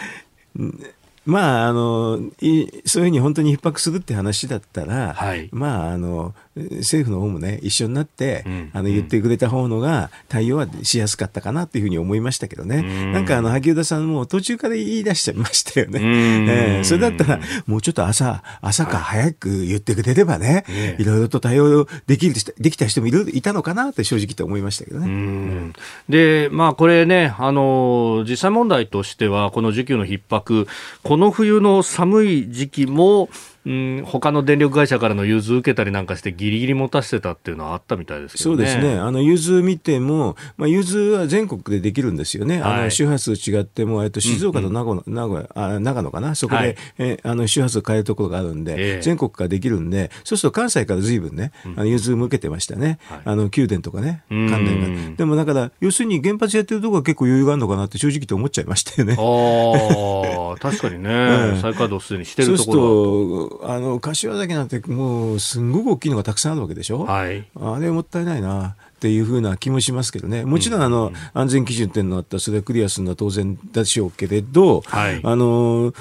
[1.24, 12.76] まあ、あの、そういうふうに本当に逼迫するって話だったら、はい、まあ、あの、政府の方もね、一緒になって、うん、あの言ってくれた方のが対応はしやすかったかなというふうに思いましたけどね。
[12.76, 16.00] うん、なんかあの、萩生田さんも途中から言い出しちゃいましたよね。
[16.02, 25.72] えー、それだったら、もうちょっと朝、朝か早く言ってくれればね、はい、いろいろと対応できる、できた人もいるいたのかなって正直と思いましたけどね。
[26.10, 30.66] で、まあこれね、あの、実際問題としては、この需給の逼迫、
[31.02, 33.30] この冬の寒い時期も、
[33.64, 38.98] うん、他の電力会社からの融通受けたりなんかしてギリギリ持たせてたっていうのはあったみたいですけど、ね、そうですね。
[38.98, 42.60] あの融通見ても、まあ融通は全国でできるんですよね。
[42.60, 46.34] はい、あの周波数違ってもえっと静岡と名古名古屋あ長野かな？
[46.34, 51.32] そこで、はい、えあの周波数変えるところがあるんで、えー、全国からできるんで、そうすると関西からずいぶん。
[51.36, 52.98] ね、あの融通向けてましたね。
[53.08, 55.16] はい、あの宮殿とかね関連が。
[55.16, 59.16] でもだから要するに原発やってるところは結構余裕があるのかなって正直と思っちゃいましたよね。
[59.18, 75.92] ああ確かにね、 再稼働すでにしてるところそうするとあの柏だけなんてもうすんごく大きいのがたくさんあるわけでしょ、はい、あれもったいないなっていうふうな気もしますけどね、もちろんあの、うん、安全基準っていうのがあったら、それはクリアするのは当然でしょうけれど、はい、あの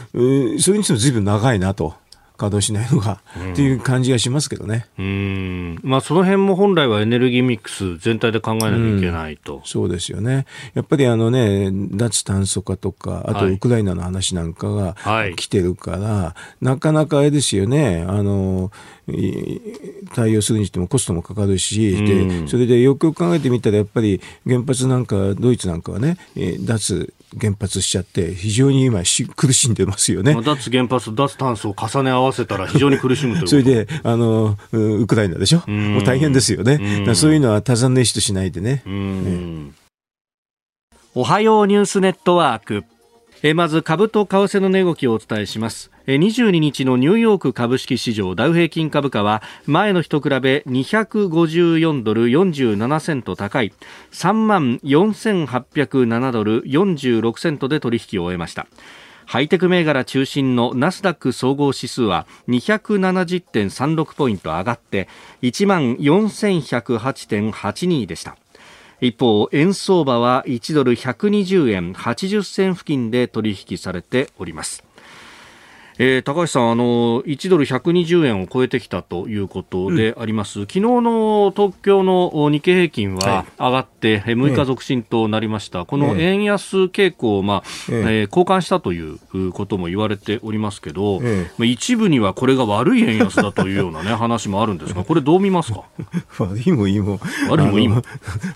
[0.59, 1.95] それにしてもずいぶん長いなと。
[2.41, 4.87] 稼働しないのが、うん、っていう感じがしますけどね。
[4.97, 5.79] うん。
[5.83, 9.57] まあ、その辺も本来はエネルギーミックス全体で考えなきゃいけないと。
[9.57, 10.47] うん、そうですよね。
[10.73, 14.95] やっぱりあのね、脱炭素化とか、あとウクライナの話なんかが
[15.35, 18.71] 来てるから、はい、なかなかあれですよね、あの、
[20.15, 26.17] 対応するにしてもコストもかかるし、うん、でそれでよくよく考えてみたら、やっぱり原発なんか、ドイツなんかはね、
[26.61, 30.35] 脱原発しちゃって、非常に今し、苦しんでますよね。
[30.41, 37.05] 脱原発、脱炭素を重ね合わせたら非常に苦しむというそれで、あの、ウクライナでしょ、うもう大変ですよね。
[37.07, 38.83] うそういうのは多山熱しとしないでね。
[41.13, 42.83] おはようニュースネットワーク。
[43.43, 53.71] えまず株と為替の値動きをお伝えします22日のニューヨーク株式市場ダウ平均株価は前の日と比べ254ドル47セント高い
[54.11, 58.65] 3万4807ドル46セントで取引を終えました。
[59.27, 65.07] ハイテク銘柄中心のナスダック総合指数は270.36ポイント上がって
[65.43, 68.37] 1万4108.82でした。
[68.99, 74.90] 一方円相場は1ドル120円80銭付近で取引されております。
[76.03, 89.19] えー、高橋さん、あの1ドル120円を超えてきたということであります、うん、昨日の東京の日経平均は上がって6日続伸となりました、はい、この円安傾向を、まあえー、えー、交換したという
[89.51, 95.83] ことも言われておりますけど、えー、一部にはこれが悪い円安だというような、ね、 話もあるんですが、これ、どう見ますか？
[96.39, 98.01] 悪いもいいも悪いもいいも。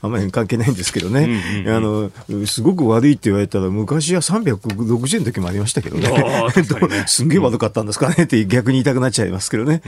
[0.02, 6.10] あまり関係ないんですけどね、うんうんうん、あのすごく悪いって言われたら、昔は360円の時もありましたけどね。
[7.06, 9.82] すんげえ悪かったんですかねって逆に言いたくなっちゃいますけどね。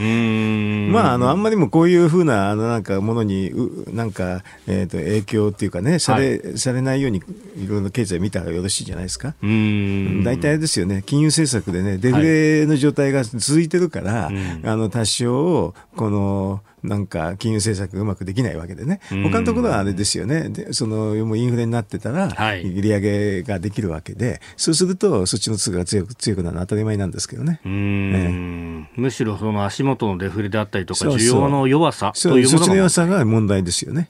[0.91, 3.51] まあ、あの、あんまりもこういうふうな、あの、なんかものに、
[3.93, 7.19] なんか、えっ、ー、と、影響っていうかね、され、はい、されないように、
[7.57, 9.35] いろいろ経済見たらよろしいじゃないですか。
[9.41, 22.29] 大体ですよね、金融政策でね、デフレの状態が続いてるから、はい、あの、多少、この、なんか金融政策がうまくできないわけでね、他のところはあれですよね、でそのもうインフレになってたら、
[22.63, 27.59] 利上げができるわけで、そうすると、そっちの通貨が強く強くなるのは当たり前なんですけどね。
[27.63, 34.09] ねむしろその足元のデフレであったりとか、需要の弱さというものそっちの弱さが問題ですよね。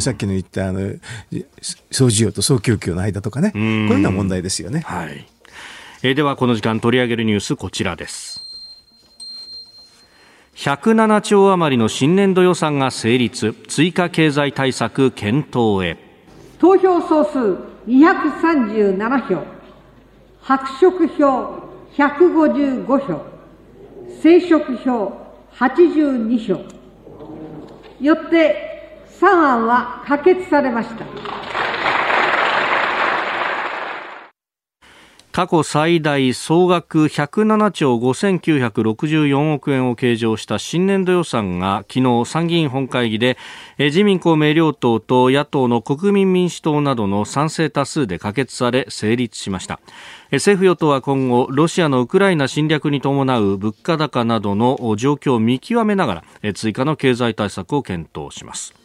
[0.00, 0.80] さっきの言ったあの
[1.90, 4.80] 総需要と総供給の間とかね、こういうのは問題ですよね。
[4.80, 5.26] はい、
[6.02, 8.41] えー、ではこの時間取り上げるニュースこちらです。
[10.54, 13.54] 107兆余りの新年度予算が成立。
[13.68, 15.96] 追加経済対策検討へ。
[16.58, 17.56] 投票総数
[17.88, 19.42] 237票。
[20.42, 23.24] 白色票155票。
[24.22, 25.12] 青色票
[25.58, 26.60] 82票。
[28.00, 31.04] よって3案は可決されました。
[35.32, 43.38] 過去最大総額107兆5964億円を計上した新年度予算が昨日参議院本会議で
[43.78, 49.80] 自民公明両党と野党の国民民主党などの賛成多数で可決され成立しました。
[50.32, 58.81] 政府与党は今後ロシアのウクライナ侵略に伴う物価高などの状況を見極めながら追加の経済対策を検討します。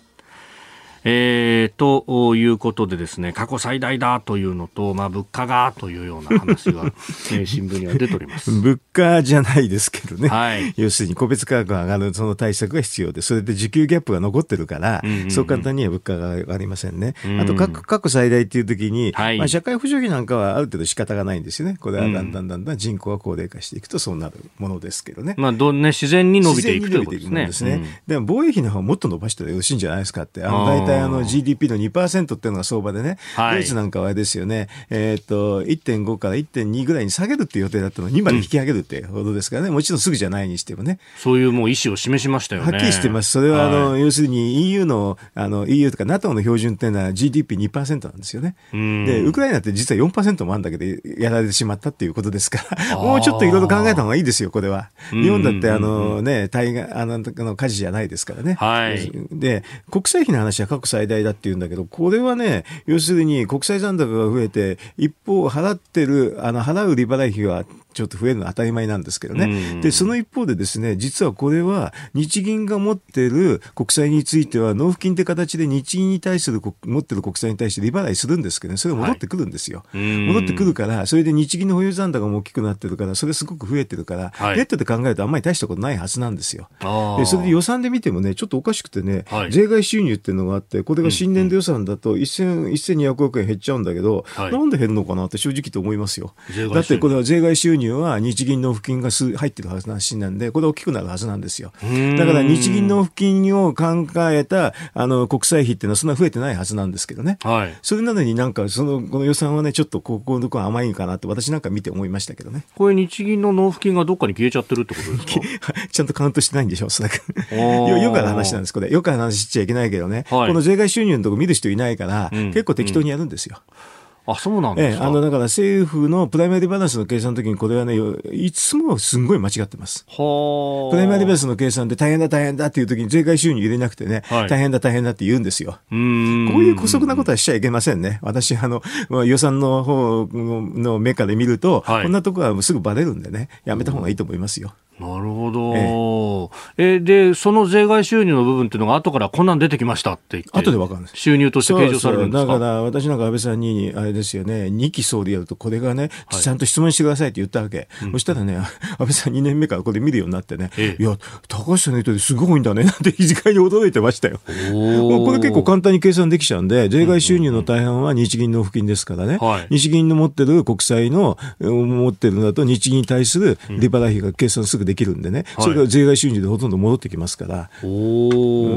[1.04, 6.86] えー、ということでですね過去最大だというのと、まあ、物価がというような話が、
[7.32, 8.52] えー、新聞には出ております。
[8.62, 21.78] 物価じゃないですけどね、はい、要するに個別価格が上がるその対策が必要でそれで需給ギャップが残ってるから、うんうんうん、そう簡単には物価が上がりませんね、うん、あと過去最大っていう時に、はい、まあ、社会保障費なんかはある程度仕方がないんですよね。
[21.80, 27.68] これはだんだんだんだん人口が高齢化していくとそうなるものですけどね,、まあどね自然に伸びていくということですね。
[27.68, 41.00] ね、うん、でも防衛費の方はもっと伸ばしたらよろしいんじゃないですかってあの大体あの GDP の2%っていうのが相場でね、はい、ドイツなんかはあれですよね、えー、っと1.5から1.2ぐらいに下げるっていう予定だったのに2まで引き上げるってほどですからね、うん、もちろんすぐじゃないにしてもね。
[41.17, 42.71] そういうもう意思を示しましたよね。
[42.71, 43.32] はっきりしてます。
[43.32, 48.56] それはあの、はい、要するに EU のあの EU とか NATO の標準っていうのは GDP2% なんですよね。
[48.71, 50.86] で、ウクライナって実は4%もあるんだけど、
[51.17, 54.89] やられてしまったっていうことですから、もうちょっといろいろ考えた方がいいですよ、これは。
[55.12, 58.56] 日本だってあのね、対岸、あの、の火事じゃないですからね。
[58.56, 59.12] はい。
[59.32, 67.66] で、国際費の話は過去最大だっていうんだけど、これはね、要するに国際残高が増えて、一方払ってる、あの、払う利払い費は
[67.98, 69.82] ちょっと増えるのは当たり前なんですけどね。
[69.82, 79.84] で、その一方でですね、実はこれは日銀が持っている国債については納付金って形で日銀に対する持ってる国債に対して利払いするんですけどね、それが戻ってくるんですよ。
[79.92, 86.70] はい、戻ってくるから、それで日銀の保有残高も大きくなってるから、それすごく増えてるから、はい、ネットで考えるとあんまり大したことないはずなんですよ。
[87.18, 96.34] で、それで予算で見てもね、ちょっとおかしくてね、はい、税外収入っていうのがあって、これが新年度予算だと1200億円減っちゃうんだけど、なんで減るのかなって正直と思いますよ。
[96.74, 101.72] だってこれは税外収入は日銀の納付金が入ってる話なんで、これ大きくなるはずなんですよ。
[102.18, 107.38] だから日銀納付金を考えたあの国債費っていうのはそんな増えてないはずなんですけどね。
[107.44, 112.66] はい、それなのになんかそのこの予算はね、ちょっとここのところ甘いかなって私なんか見て思いましたけどね。
[112.76, 115.74] これ日銀の納付金がどっかに消えちゃってるってことですか？
[115.92, 117.16] ちゃんとカウントしてないんでしょう、そらく。
[117.54, 118.90] よよくある話なんです、これ。
[118.90, 120.26] よくある話しちゃいけないけどね。
[120.30, 123.62] はい、この税外収入のとこ見る人いないから、うん、結構適当にやるんですよ。
[123.67, 127.96] うんあ、そうなんですか、ええ、あの、だから政府のプライマリーバランスの計算の時にこれはね、
[128.34, 130.06] いつもすんごい間違ってます。
[130.10, 135.80] はプライマリーバランスの計算で大変だ大変だっていう時に税外収入入れなくてね、はい、大変だ大変だって言うんですよ。
[135.91, 138.20] うんこういう姑息なことはしちゃいけませんね。
[138.22, 138.82] 私、あの、
[139.24, 144.74] 予算の方の目から見ると、はい、こんなとこはすぐバレるんでね、やめた方がいいと思いますよ。
[145.00, 146.52] なるほど。
[146.78, 147.00] ええ。
[147.00, 150.50] で、その税外収入の部分っていうのが後からこんなん出てきましたって言って。
[150.54, 151.18] 後でわかるんです。
[151.18, 152.54] 収入として計上されるんですか？
[152.54, 157.88] だから私なんか安倍さんに、あれですよね、2期総理やるとこれがね、ちゃんと質問してくださいって言ったわけ。
[157.92, 158.68] はい、そしたらね、 安
[159.00, 161.16] 倍さん2年目からこれ見るようになってね、ええ、いや、
[161.48, 164.40] 高橋さんの言うとすごいんだね、なんて非常に驚いてましたよ。
[164.46, 177.88] これ結構簡単に計算できちゃうんで、税外収入の大半は日銀の付金ですからね、はい、日銀の持ってる国債の持ってるのだと日銀に対する利払い費が計算すぐできるんでね、それが税外収入でほとんど戻ってきますから、う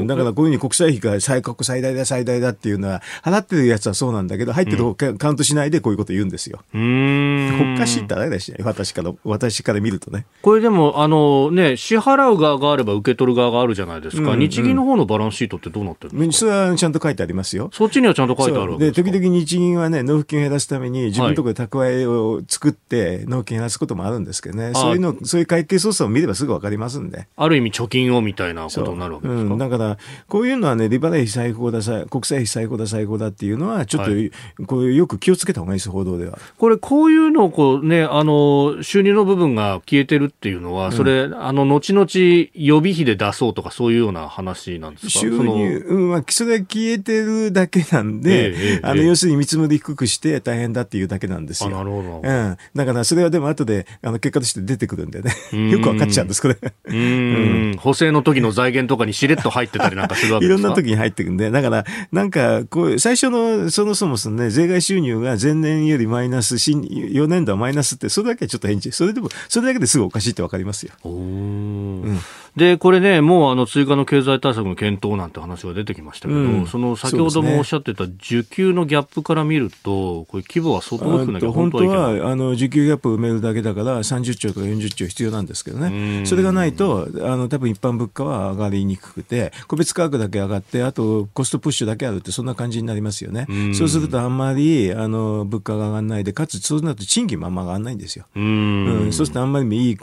[0.03, 6.59] ん、だからこういうふうに国債費が最国最大だ最大だっていうのは払ってるやつはそうなんだけど入ってる方カウントしないでこういうこと言うんですよ。
[6.73, 10.25] おかしいってあれだし私から私から見るとね。
[10.41, 16.37] これでもあのね支払う側があれば受け取る側があるじゃないですか、うんうん、日銀の方のバランスシートってどうなってるんですか？
[16.39, 17.69] それはちゃんと書いてありますよ。
[17.71, 27.27] そっちにはちゃんと書いてあるで時々日銀はね納付金を減らすために自分のところで蓄えを作って納付金減らすこともあるんですけどね、はい、そういうのそういう会計操作を見ればすぐわかりますんで。
[27.35, 29.55] ある意味貯金をみたいなことになるわけですか、う。
[29.55, 34.31] ん、だから、こういうのはね、利払い最高だ、国債費最高だ、最高だっていうのは、ちょっと、はい、
[34.65, 36.37] こういうよく気をつけた方がいいです、報道では。
[36.57, 42.07] これ、こういうのをこう、ね、あの収入の部分が消えてるっていうのは、それ、うん、あの後々
[42.53, 45.09] 予備費で出そうとか、そういうような話なんですか？
[45.11, 51.69] 収入、うんまあ、それは消えてるだけなんで、ええ、あの要するに見積もり低くして大変だっていうだけなんですよ。
[51.69, 52.21] なるほど。
[52.23, 55.31] うん、だから、それはでも後であの結果として出てくるんでね、
[55.71, 56.57] よく分かっちゃうんです、これ。
[56.85, 57.77] うん。
[57.79, 60.61] 補正の時の財源とかにしれっと入ってたりなんかするわけですか？
[60.61, 66.81] いろんな時に入ってくんで、だから、なんか、こう、最初の、そもそもね、税外収入が前年よりマイナス、新、
[67.13, 70.93] 予4年度はマイナスって、それだけはちょっと返事、それでも、それだけですぐおかしいってわかりますよ。
[71.05, 72.19] うん、
[72.55, 85.80] で、これね、もうあの追加の経済対策の検討なんて話が出てきましたけど、うん、その先ほどもおっしゃってた需給のギャップから見ると、これ規模は相当大きくなきゃ本当はあの需給ギャップを埋めるだけだから、30兆とか40兆必要なんですけどね、
[86.25, 93.47] それがないと、あの多分一般物価は上がりにくくて、個別価格だけ上がって、あとコストプッシュだけあるって、そんな感じになりますよね。
[93.73, 98.25] そうするとあんまりあの物価が上がらないで、かつそうなると賃金もあんま上がらないんですよ。
[98.35, 99.97] うん、そうするとあんまりいい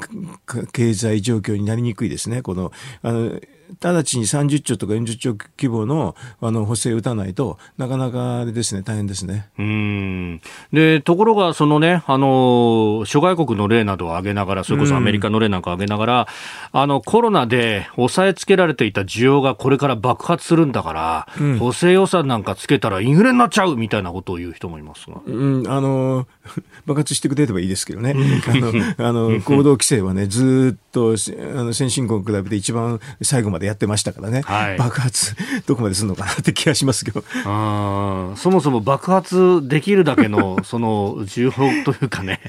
[0.73, 2.43] 経済状況になりにくいですね。
[2.43, 2.73] この
[3.03, 3.41] あの
[3.81, 9.49] 直ちに30兆とか40兆規模のあの補正を打たないと、なかなかあれですね、大変ですね。
[9.59, 10.41] うん
[10.73, 16.29] でところが、そのね、あの諸外国の例などを挙げながら、それこそアメリカの例なんかを挙げながら、
[16.73, 25.21] あのコロナで抑えつけられていた需要がこれから爆発するんだから、うん、補正予算なんかつけたらインフレになっちゃうみたいなことを言う人もいますが。
[25.27, 26.27] うん、あの
[26.87, 28.15] 爆発してくれればいいですけどね、
[28.99, 35.35] あのあの行動規制はね、ずっとあの先進国に比べて一番最後までやってましたからね、はい、爆発、
[35.67, 37.25] どこまでするのかなって気がしますけど。
[37.45, 42.41] あそもそも爆発できるだけの その需要というかね、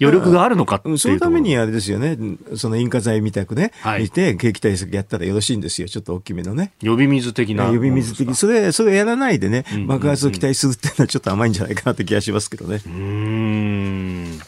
[0.00, 2.18] 余力があるのかっていうそのためにあれですよね、
[2.56, 6.72] その引火剤みたくね、はい、見て、景気対策やったらよろしいんですよ、ちょっと大きめのね。
[6.82, 7.66] 呼び水的な。
[7.66, 12.80] 呼び水的、それ、それやらないでね、爆発を期待するっていうのはちょっと甘いんじゃないかなって気がしますけどね。
[12.86, 14.40] うん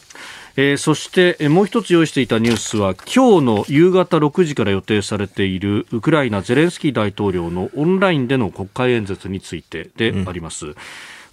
[0.55, 10.67] えー、そして、もう一つ用意していたニュースは今日の夕方6時から予定されているウクライナゼレンスキー大統領のオンラインでの国会演説についてであります。
[10.67, 10.75] うん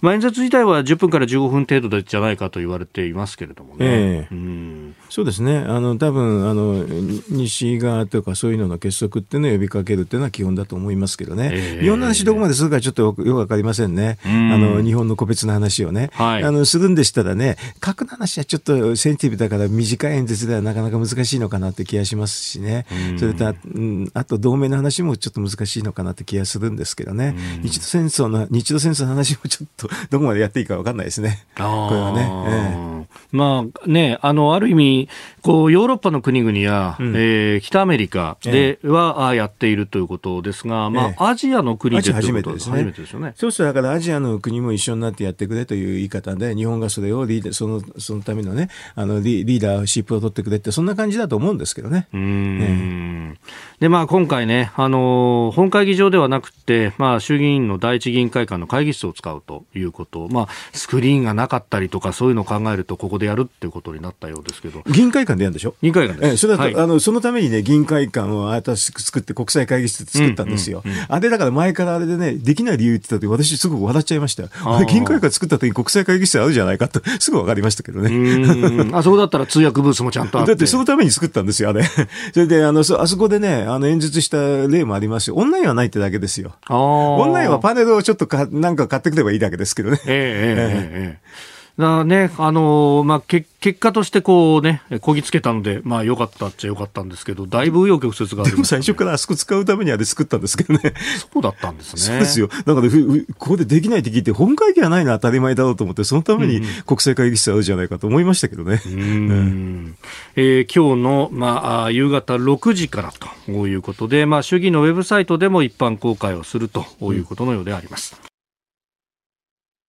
[0.01, 3.77] まあ、演説自体は10分から15分程度でじゃないかと言われていますけれどもね。
[3.79, 5.57] えー、うん、そうですね。
[5.57, 6.85] あの、多分、あの、
[7.29, 11.49] 西側とかそういうのの結束っていうのを呼びかけるっていうのは基本だと思いますけどね。
[11.51, 14.17] えー、日本の話どこまでするかちょっとよくわかりませんね。
[14.23, 14.27] あ
[14.57, 16.09] の、日本の個別の話をね。
[16.13, 22.85] はい、あの、するんでしたらね、核の話はちょっとセンシティブだから短い演説ではなかなか難しいのかなって気がしますしね。
[23.17, 27.35] それと、うん、あと同盟の話もちょっと難しいのかなって気がするんですけどね。
[27.61, 31.45] 日露戦争の、日露戦争の話もちょっと どこまでやっていいか分かんないですね。
[31.55, 31.65] これ
[31.99, 32.21] はね。
[32.21, 35.09] えー、まあね、あの、ある意味、
[35.41, 42.77] こう、ヨーロッパの国々や、うん、えー、北アメリカでは、えー、やっているということですが、まあ、えー、アジアの国で初めてですね。
[42.77, 43.33] 初めてですよね。
[43.35, 52.07] そうすると、だからアジアの国も一緒になってやってくれという言い方で、日本がそれをリーダー、その、そのためのね、あのリ、リーダーシップを取ってくれって、そんな感じだと思うんですけどね。
[52.13, 53.37] うん。
[53.79, 60.27] で、まあ、今回ね、あの、本会議場ではなくて、まあ、衆議院の第一議員会館の会議室を使うということ。
[60.29, 64.83] まあ、スクリーンがなかったりとか、そういうのを考えると、ここでやるっていうことになったようですけど。
[64.87, 65.75] 議員会館でやるんでしょ？
[65.81, 66.29] 議員会館です。
[66.31, 70.81] ええ、それだと、はい、あの、そのためにね、議員会館を新しく作って国際会議室作ったんですよ。
[70.83, 74.49] うんうんうん、あれだから前からあれでね、できない理由って言った時、私すごく笑っちゃいましたよ。
[74.87, 78.89] 議員会館作った時に国際会議室あるじゃないかと、すぐ分かりましたけどね。
[78.93, 81.83] あそこだったら通訳ブースもちゃんとだってそのために作ったんですよ、あれ。
[82.33, 85.35] それで、あの、そあそこでね、あの、演説した例もありますよ。
[85.35, 86.53] オンラインはないってだけですよ。
[86.69, 89.99] オンラインはパネルをちょっとか、なんか買ってくればいいだけですけどね。
[90.05, 100.93] えええだね、あのー、まあ、け結果としてこうね、こぎつけたので、まあ、良かったっちゃ良かったんですけど、だいぶ紆余曲折があり、ね、でも最初からあそこ使うためにあれ作ったんですけどね。
[101.31, 102.01] そうだったんですね。
[102.01, 102.49] そうですよ。
[102.49, 102.89] だから、
[103.37, 108.81] ここでできないって聞いて、本会議はないのは当たり前だろうと思って、そのために国際会議室あるじゃないかと思いましたけどね。
[108.85, 109.95] うん、
[110.35, 113.13] えー、今日の、まあ、夕方6時から
[113.47, 118.28] ということで、まあ、衆議院のウェブサイトでも一般公開をするということのようであります。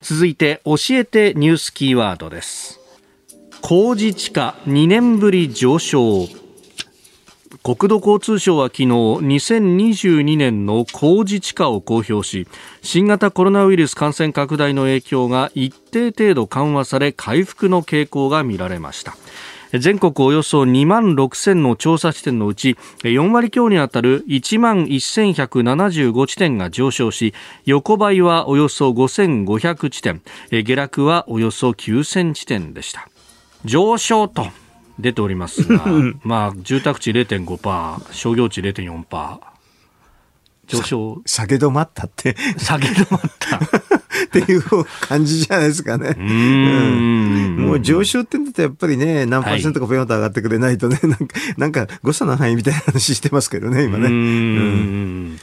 [0.03, 2.80] 続いて教えてニュースキーワードです。
[3.61, 6.26] 工事地価2年ぶり上昇。
[7.62, 12.48] 国土交通省は昨日2022年の工事地価を公表し
[12.80, 19.16] 新型コロナウイルス感染拡大の影響が一定程度緩和され回復の傾向が見られました。
[19.79, 33.09] 全国およそ2万6000の調査地点のうち4割強にあたる1万1175地点が上昇し横ばいはおよそ5500地点下落はおよそ9000地点でした。
[33.64, 34.47] 上昇と
[34.99, 35.85] 出ておりますが
[36.25, 39.39] まあ住宅地0.5%商業地0.4%
[40.66, 41.23] 上昇。
[41.27, 42.37] 下げ止まったって。
[42.59, 44.62] 下げ止まった っていう
[45.01, 46.16] 感じじゃないですかね。
[46.18, 54.07] うん、もう上昇ってんだとやっぱりね、何パーセントかぴょんと上がってくれないとね、なんか、なんか誤差の範囲みたいな話してますけどね、今ね。
[54.07, 55.39] うん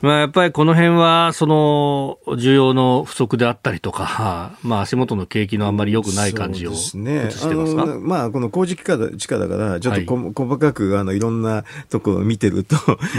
[0.00, 12.76] まあ、やっぱりこの辺は、その、需要の不足であったりとか、まあ、足元の景気のあんまり良くない感じを映してますか、ね、まあ、この工事地価だから、ちょっとこ、はい、細かく、あの、いろんな ところを見てると、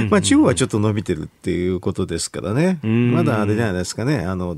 [0.10, 2.80] まあ、地方はちょっと伸びてるっていうことですからね。
[2.84, 4.20] まだあれじゃないですかね。
[4.20, 4.56] あの、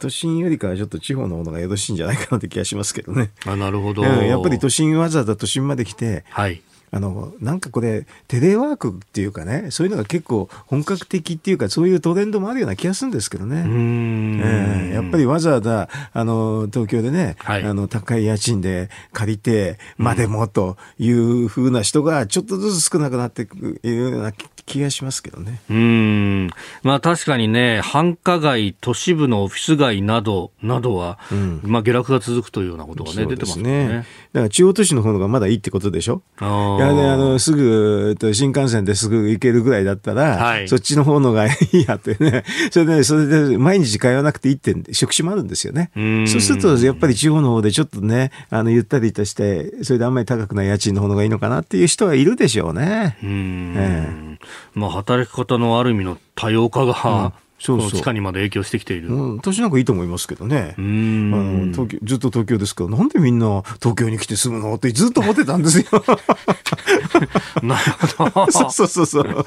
[0.00, 3.30] 都心よりかはちょっと地方のものがよろしいんじゃないかなって気がしますけどね。
[3.46, 4.02] あ、なるほど。
[4.02, 6.62] やっぱり都心わざわざ都心まで来て、はい。
[6.94, 13.64] あの、なんかこれ、テレワークっていうかね、そういうのが結構本格的っていうか、そういうトレンドもあるような気がするんですけどね。
[13.64, 24.32] えー、やっぱりわざわざ、あの、東京でね、はい、あの、高い家賃で借りてまでもというふうな人がちょっとずつ少なくなっていくような
[24.66, 25.60] 気がしますけどね。
[25.70, 26.50] うん。
[26.82, 34.06] まあ確かにね、繁華街、都市部のオフィス街など、などは、うん、まあ下落が続くというようなことがね、出てますね。
[34.32, 36.22] だから中央都市の方がまだいいってことでしょ？
[36.38, 42.44] あいやね、あの、すぐ、新幹線ですぐ行けるぐらいだったら、はい、そっちの方のがいいやってね。
[42.70, 45.90] それで、それで毎日通わなくていいって職種もあるんですよね。
[45.96, 53.18] うそうすると、やっぱり地方の方でちょっとね、あの、ゆったりとして、それであんまり高くない家賃の方がいいのかなっていう人はいるでしょうね。
[53.22, 54.38] うん、ええ
[54.74, 57.92] まあ、働き方のある意味の多様化が、うん、そうそう。
[57.92, 61.32] 地下にまで影響してきている、うん、私なんかいいと思いますけどね、うん。
[61.34, 64.74] あの東京ずっと東京ですから、なんでみんな東京に来て住むの？
[64.74, 65.86] ってずっと思ってたんですよ。
[67.62, 68.50] なるほど。
[68.70, 69.44] そうそうそう。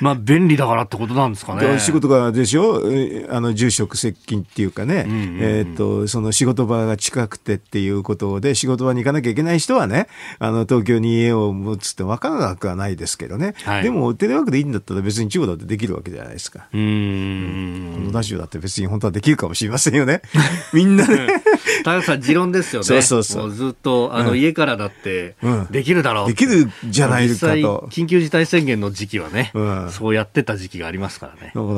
[0.00, 1.78] まあ、便利だからってことなんですかね。
[1.78, 2.82] 仕事がでしょ
[3.30, 10.08] あの、住職接近っていうかね、うんうんうん、えっ、と、その仕事場が近くてっていうことで、仕事場に行かなきゃいけない人はね、
[10.38, 13.54] あの、東京に家を持つって分からなくはないですけどね。
[13.64, 16.66] はい、でも、テレワークでいいんだったら別に地方だってできるわけじゃないですか。
[16.72, 17.92] うん。
[17.94, 20.22] このラジオだって別に本当はできるかもしれませんよね。
[20.72, 21.42] みんなね。
[21.84, 22.84] 高さん、持論ですよね。
[22.84, 23.50] そうそうそう。
[23.52, 25.36] ずっと、あの、家からだって、
[25.70, 27.88] できるだろう、できるじゃないかと。
[27.90, 31.52] 緊急事態宣言の時期はね、うん、そうやってた時期がありますからね。
[31.54, 31.68] だか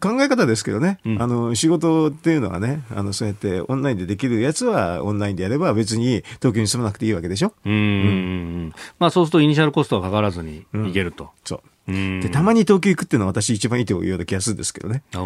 [0.00, 7.52] ら考え方ですけどね、うん、あの仕事っていうのはねあのそうやってオンラインでできるやつはオンラインでやれば別に東京に住まなくていいわけでしょ。
[7.64, 11.30] うん、うん、まあそうするとイニシャルコストがかからずにいけると。
[11.44, 13.20] そうでたまに東京行くっていう。
[13.20, 14.56] のは私一番いいというような気がするん。
[14.56, 15.02] ですけどね。
[15.10, 15.18] た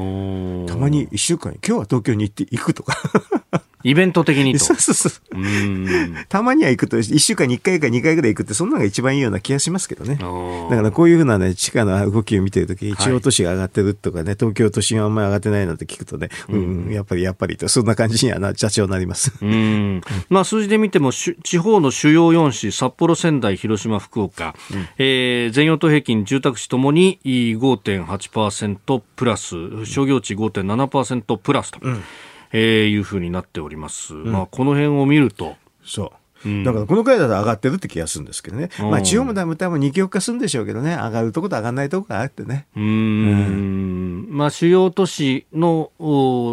[0.77, 2.97] まに一週間今日は東京に行って行くとか
[3.85, 4.59] イベント的にと。
[4.65, 5.13] そうそうそう。
[6.29, 10.17] たまには行くと、1週間に1回か2回ぐらい行くって、そんなのが一番いいような気がしますけどね。
[10.17, 19.33] だからこういうふうなね、地下の動きを見てるとき、地方都市が上がってるとかね、東京都心はあんまり上がってないなんて聞くとね、うん、やっぱりやっぱりと、そんな感じにはな、社長になります。
[19.41, 20.01] うん。
[20.29, 31.79] まあ数字で見ても、地方の主要4市、札幌、仙台、広島、福岡、うん、えー、全用途平均、住宅地ともに5.8%プラス、商業地5.7%プラスと。
[31.83, 32.03] うん
[32.53, 34.15] えー、いうふうになっております。
[34.15, 35.57] うん、まあ、この辺を見ると。
[35.85, 36.13] そう。
[36.65, 38.71] だからこのくらいだと上がってるって気がするんですけどね。
[38.79, 40.95] まあ地方も多分多分二極化するんでしょうけどね。
[40.95, 42.67] 上がるとこと上がらないとこがあってね。
[42.77, 45.91] うんうんまあ主要都市の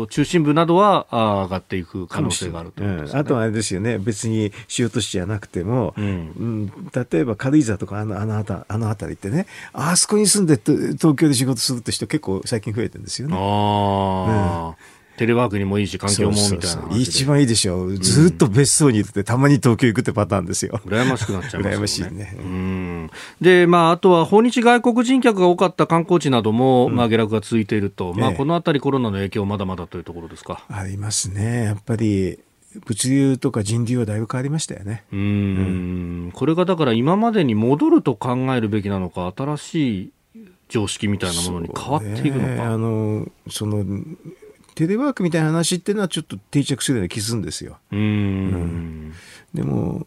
[0.09, 3.99] 中心部などは上がっていく可能性があると、ねうん、あとはあれですよね。
[3.99, 13.35] 別に主要都市じゃなくても、うん、うん、例えば軽井沢とかあのあの辺あの辺りってね、あそこに住んで東京で仕事するって人結構最近増えてるんですよね。
[13.37, 14.69] ああ。
[14.69, 17.97] うんテレワークにもいいし、環境もみたいなそうそうそう一番いいでしょう。
[17.97, 20.81] ずっと別荘にいて、たまに東京行くってパターンですよ。
[20.85, 21.75] 羨ましくなっちゃいますね。
[21.77, 22.35] 羨ましいね。
[22.37, 23.09] うん。
[23.41, 28.13] で、まあ、あとは訪日外国人客が多かった観光地なども、うん、まあ、下落が続いていると。
[28.13, 30.65] まあ、このあたりコロナの影響まだまだというところですか？
[30.69, 31.63] ありますね。
[31.63, 32.39] やっぱり、
[32.85, 35.05] 物流とか人流はだいぶ変わりましたよね。
[35.13, 35.21] うんう
[36.27, 40.11] ん、これがだから今までに戻ると考えるべきなのか、新しい
[40.67, 42.47] 常識みたいなものに変わっていくのか？
[42.47, 43.85] ね、あのその
[44.75, 47.79] テレワークみたいな話っていうのはちょっと定着するような気するんですよ。
[47.91, 49.13] うんうん
[49.53, 50.05] でも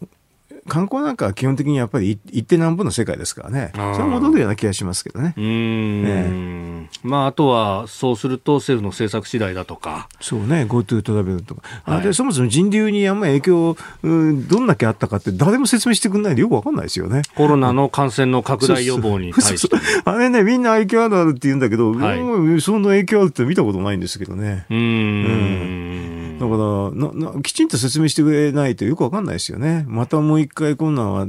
[0.69, 5.35] 観光なんかは基本的にやっぱり行ってなんぼの世界ですからね、それは戻るような気がしますけどね。
[5.37, 10.09] うん、ねまあ、あとは、そうすると政府の政策次第だとか。
[10.21, 11.63] そうね、GoTo トラベルとか。
[11.85, 17.23] はい、でそもそも人流にあんまり影響、うん、どんだけあったかって、誰も説明してくれないでよくわかんないですよね。
[17.35, 19.77] コロナの感染の拡大予防に対して。
[20.05, 22.15] あれね、みんな影響あるって言うんだけど、は
[22.57, 24.67] い、そんな影響あるって見たことないんですけどね。
[24.71, 26.28] うん。
[26.39, 29.85] だからなな、きちんと説明してくれないとよくわかんないですよね。
[29.89, 31.27] またもう一回こんなんは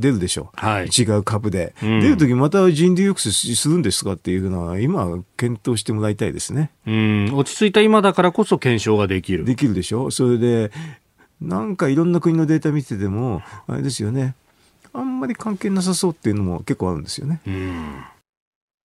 [0.00, 0.56] 出るでしょう。
[0.56, 1.74] はい、違う株で。
[1.82, 6.70] うん、出るときまた人流抑制するんですかっていうのは、今、検討してもらいたいですね。
[6.86, 9.44] うん、落ち着いた今だからこそ検証ができる。
[9.44, 10.10] できるでしょ。
[10.10, 10.72] それで、
[11.40, 14.34] なんかいろんな国のデータ見てても、あれですよね。
[14.92, 17.40] あんまり関係なさそうっていうのも結構あるんですよね。
[17.46, 18.04] うん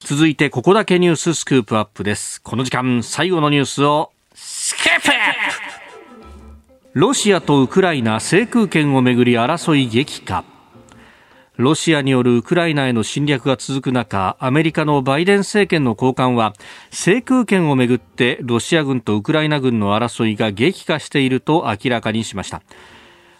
[0.02, 2.42] 続いて、ここだけニューススクープアップです。
[2.42, 4.12] この時間、最後のニュースを、
[6.94, 10.46] ロシアとウクライナ制空権をめぐり争い激化。
[11.58, 16.54] ロシアによるウクライナへの侵略が続く中アメリカのバイデン政権の高官は
[16.92, 22.62] 制空権をめぐってロシア軍とウクライナ軍の争いが激化していると明らかにしました。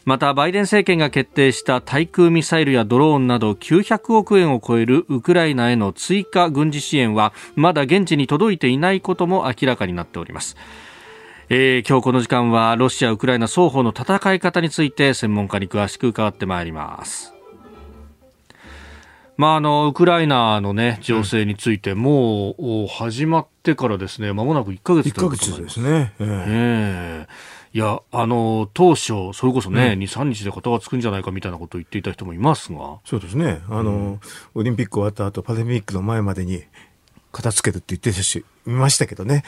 [0.06, 10.58] またバイデン政権が決定した対空ミサイルやドローンなど900億円を超えるウクライナへの追加軍事支援はまだ現地に届いていないことも明らかになっております。
[11.48, 17.36] えー、今日この時間はロシア、ウクライナ双方の戦い方について専門家に詳しく伺ってまいります。
[19.38, 26.14] まあ、あのウクライナの、ね、情勢について、もう始まってからですね、まもなく1か月1ヶ月ですね。
[26.18, 33.02] えー、えー、いや、あの、当初、それこそね、うん、2、3日で型がつくんじゃないかみたいなことを言っていた人もいますが。
[33.06, 33.62] そうですね。
[33.70, 34.20] あの、うん、
[34.56, 36.64] オリンピック終わった後、パラリンピックの前までに、
[37.36, 39.44] 片付けるって言ってたし、見ましたけどね。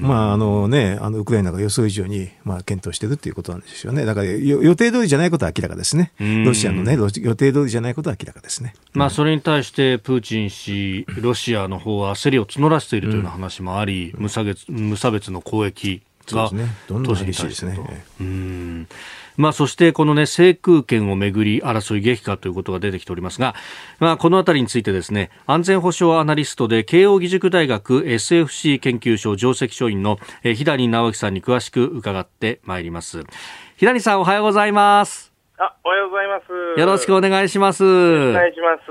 [0.00, 4.04] まあ、あのね、あの、ウクライナが予想以上に、まあ、検討してるっていうことなんですよね。
[4.04, 6.12] だから、予定通りじゃないことは明らかですね。
[6.46, 8.74] ロシアのね、予定通りじゃないことは明らかですね。
[8.92, 16.02] まあ、それに対して、プーチン氏、ロシアの方は焦りを募らせているというような話もあり、うん、無差別、無差別の攻撃
[16.34, 16.76] が、そうですね。
[16.88, 17.78] どんどん激しいですね。
[18.20, 18.88] うん
[19.36, 23.54] まあ、そしてこの、ね、制空権をめぐり争い激化ということが出てきておりますが、
[23.98, 33.24] まあ、このあたりについてですね安全保障アナリストで慶應義塾大学 SFC 研究所上席所員の左直樹さんに詳しく伺ってまいります
[33.76, 35.31] 左さんおはようございます
[35.64, 36.80] あ、おはようございます。
[36.80, 37.84] よろしくお願いします。
[37.84, 38.82] お願いします。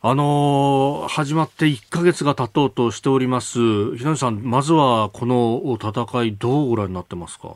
[0.00, 3.96] あのー、始まって1ヶ月が経とうとしております。
[3.96, 7.48] 左さん、まずはこの戦い、どうご覧になってますか？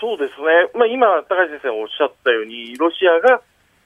[0.00, 3.42] そうですね、まあ、今、高橋先生がおっしゃったように、ロシアが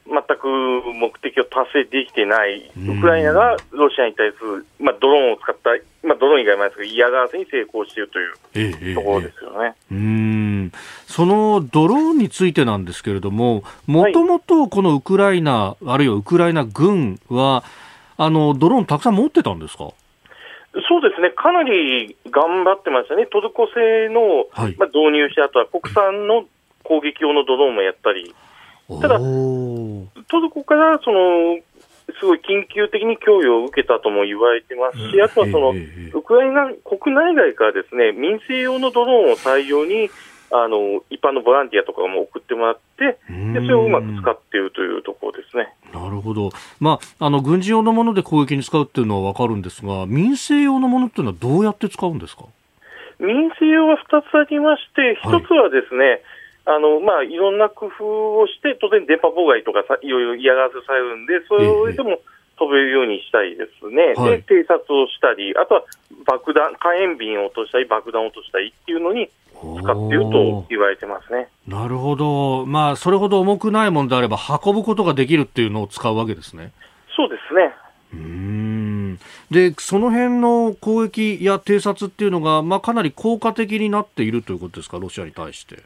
[0.07, 5.71] 全く目的を達成できてない、ウクライナがロシアに対する、まあ、ドローンを使った、
[6.07, 8.11] まあ、ドローン以外もですけど、嫌がらせに成功している
[8.53, 10.73] というところですよね、えええ、うん。
[11.07, 17.63] そのドローンについてなんですけれども、もともとこのウクライナ、はい、あるいはウクライナ軍は、
[18.17, 19.91] あのドローンたくさん持ってたんですか？
[20.89, 26.47] そうですね、かなり頑張ってましたね、トルコ製の、はい、まあ、導入して、あとは国産の
[26.85, 28.35] 攻撃用のドローンもやったり、
[29.01, 31.59] ただ、トルコからその
[32.18, 35.74] すごい緊急的に供与を受けたとも言われてますし、あとはその、
[36.12, 40.11] ウクライナ国内外からですね民生用のドローンを対応に
[40.51, 45.72] あの一般のボランティアとかも送ってもらって、でそれをうまく使っているというところですね。
[45.95, 52.47] なるほど、まあ、あの軍事用のもので攻撃に使うっていうのは分かるんですが、民生用のものっていうのはどうやって使うんですか？
[53.20, 56.20] 民生用は2つありまして、1つはですね、はい
[56.71, 62.21] あのまあ、いろんな工夫をして、当然、電波妨害とかさいろいろ嫌がらせされるんで、それでも
[62.61, 65.85] 飛べるようにしたいですね、はい、で偵察をしたり、あとは
[66.27, 71.49] 爆弾、火炎瓶を落としたり、爆弾を落としたりっていうのに使っていると言われてますね。
[71.66, 76.73] なるほど、まあ、それほど重くないものであれば、運ぶことができるっていうのを使うわけですね。
[77.16, 77.75] そうですね。
[78.12, 79.18] うん。
[79.51, 85.83] でその辺の攻撃や偵察っていうのが、まあ、かなり効果的になっているということですか、ロシアに対して。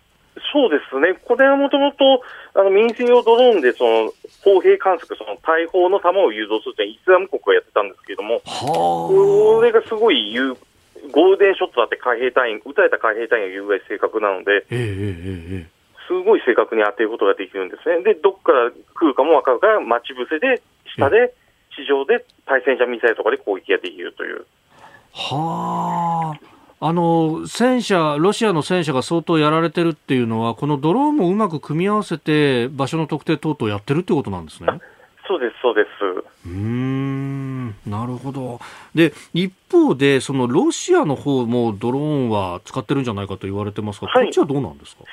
[0.54, 2.22] そうですね、これはもともと
[2.70, 4.12] 民生用ドローンでその
[4.44, 10.56] 砲兵観測、その大砲の弾を誘導するというイスラム国がやってたんですけれども、これがすごい有
[11.10, 15.66] ゴールデンショットだって海兵隊員、撃たれた海兵隊員が有害正確なので、えー、
[16.06, 18.04] すごい正確に当てることができるんですね。
[18.04, 20.62] で、どこから来るかも分かるから、待ち伏せで、
[20.96, 21.34] 下で、
[21.74, 24.46] 地上で対戦車ミサイルとかで攻撃ができるという。
[25.12, 26.53] はあ。
[26.86, 34.68] あの戦車、ロシアの戦車が相当やられてるっていうのは、このドローンもうまく組み合わせて、場所の特定等々やってるってことなんですね。
[35.26, 35.88] そうです、そうです。
[36.46, 38.60] うん、なるほど。
[38.94, 45.04] で、一方で、そのロシアの方もドローンは使ってるんじゃないかと言われてますが、はい、こっちはどうなんですか？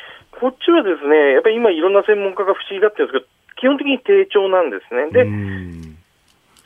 [0.42, 5.08] こっちはですね、やっぱり今、いろんな専門家が不思議がってるんですけど、基本的に低調なんですね。
[5.10, 5.24] で、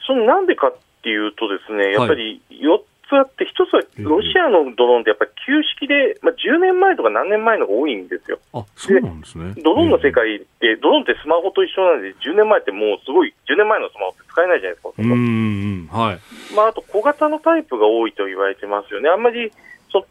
[0.08, 2.80] そのなんでかっていうとですね、やっぱり4
[3.16, 8.40] つあって、一つはロシアのドローンってやっぱり旧式で、まあ、10年前とか何年前のが多いんですよ。
[8.54, 9.56] あそうなんですね。
[9.64, 14.92] ドローンの世界って、ドローンってスマホと一緒なんで、10年前ってもうすごい、10年前のスマホって使えないじゃないですか。
[14.98, 19.10] うんはいまあ、あと小型のタイプが多いと言われてますよね。
[19.10, 19.52] あんまり
[19.92, 20.06] そ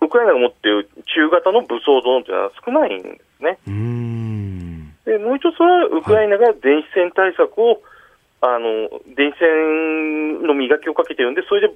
[0.00, 3.58] ウクライナが持っている中型の武装ドローンというのは少ないんですね。
[3.66, 4.10] うん
[5.04, 7.82] でもう一つは、ウクライナが電子戦対策を、
[8.40, 11.74] はい、あの電子戦の磨きをかけてるんで、それで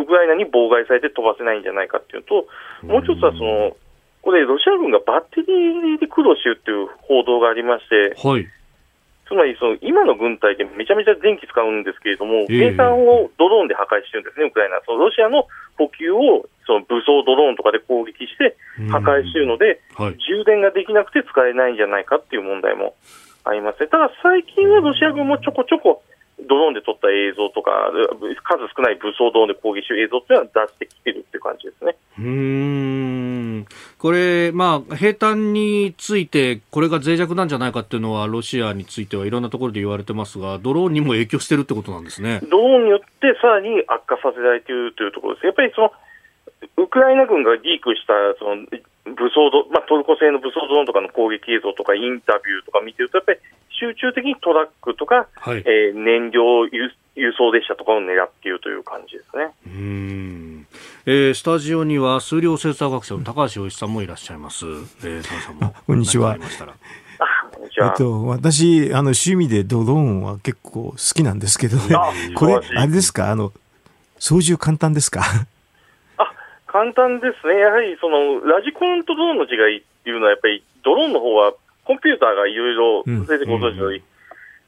[0.00, 2.46] ウクライナに妨害されて飛ばせないんじゃないかっていうと、
[2.86, 3.76] もう一つはその、
[4.22, 8.46] これ、ロシア軍がバッテリーで苦労しているっていう報道がありまして、はい、
[9.30, 14.82] つまりその今の軍隊ってめちゃめちゃ電気使うんですけれども、計算をドローンで破壊してるんですね、ウクライナ。
[14.84, 15.46] そのロシアの
[15.78, 18.58] 補給をその武装ドローンとかで攻撃して
[18.90, 22.94] 破壊しているので、はい、充電ができなくて使えないんじゃないかっていう問題も
[23.44, 23.86] ありますね。
[23.86, 26.02] ただ最近はロシア軍もちょこちょこ
[26.48, 27.70] ドローンで撮った映像とか、
[28.44, 31.96] 数少ない武装ドローンで攻撃する映像っていうのは出してきてるっていう感じですね。
[32.18, 33.66] うん
[33.98, 42.40] これ、まあ、兵隊について、これが脆弱なんじゃないかっていうのは、ロシアについてはいろんなところで言われてますが、ドローンにも影響してるってことなんですね。
[42.50, 45.46] ドローンによってさらに悪化させられているというところです。
[45.46, 45.92] やっぱりその
[46.76, 48.66] ウクライナ軍がリークしたその
[49.16, 53.38] 武装ド、まあ、トルコ製の武装ドローンとかの攻撃映像とかインタビューとか見てると、やっぱり
[53.70, 56.90] 集中的にトラックとか、はい、えー、燃料輸
[57.36, 59.50] 送列車とかを狙っているという感じですね。
[59.66, 60.66] うん
[61.06, 64.66] えー、スタジオには数量政策学者の高橋洋一さんもいらっしゃいます。
[64.66, 66.36] えー、さんもこんにちは。
[66.36, 71.96] えっと、私、あの、趣味でドローンは結構好きなんですけどね。
[72.34, 73.30] これ、あれですか？
[73.30, 73.52] あの、
[74.18, 75.22] 操縦簡単ですか？
[76.70, 81.52] 簡単ですね、やはりそのラジコンとドローンの違いっていうのは、やっぱりドローンの方は
[81.84, 84.02] コンピューターがいろいろ出てご存知のように、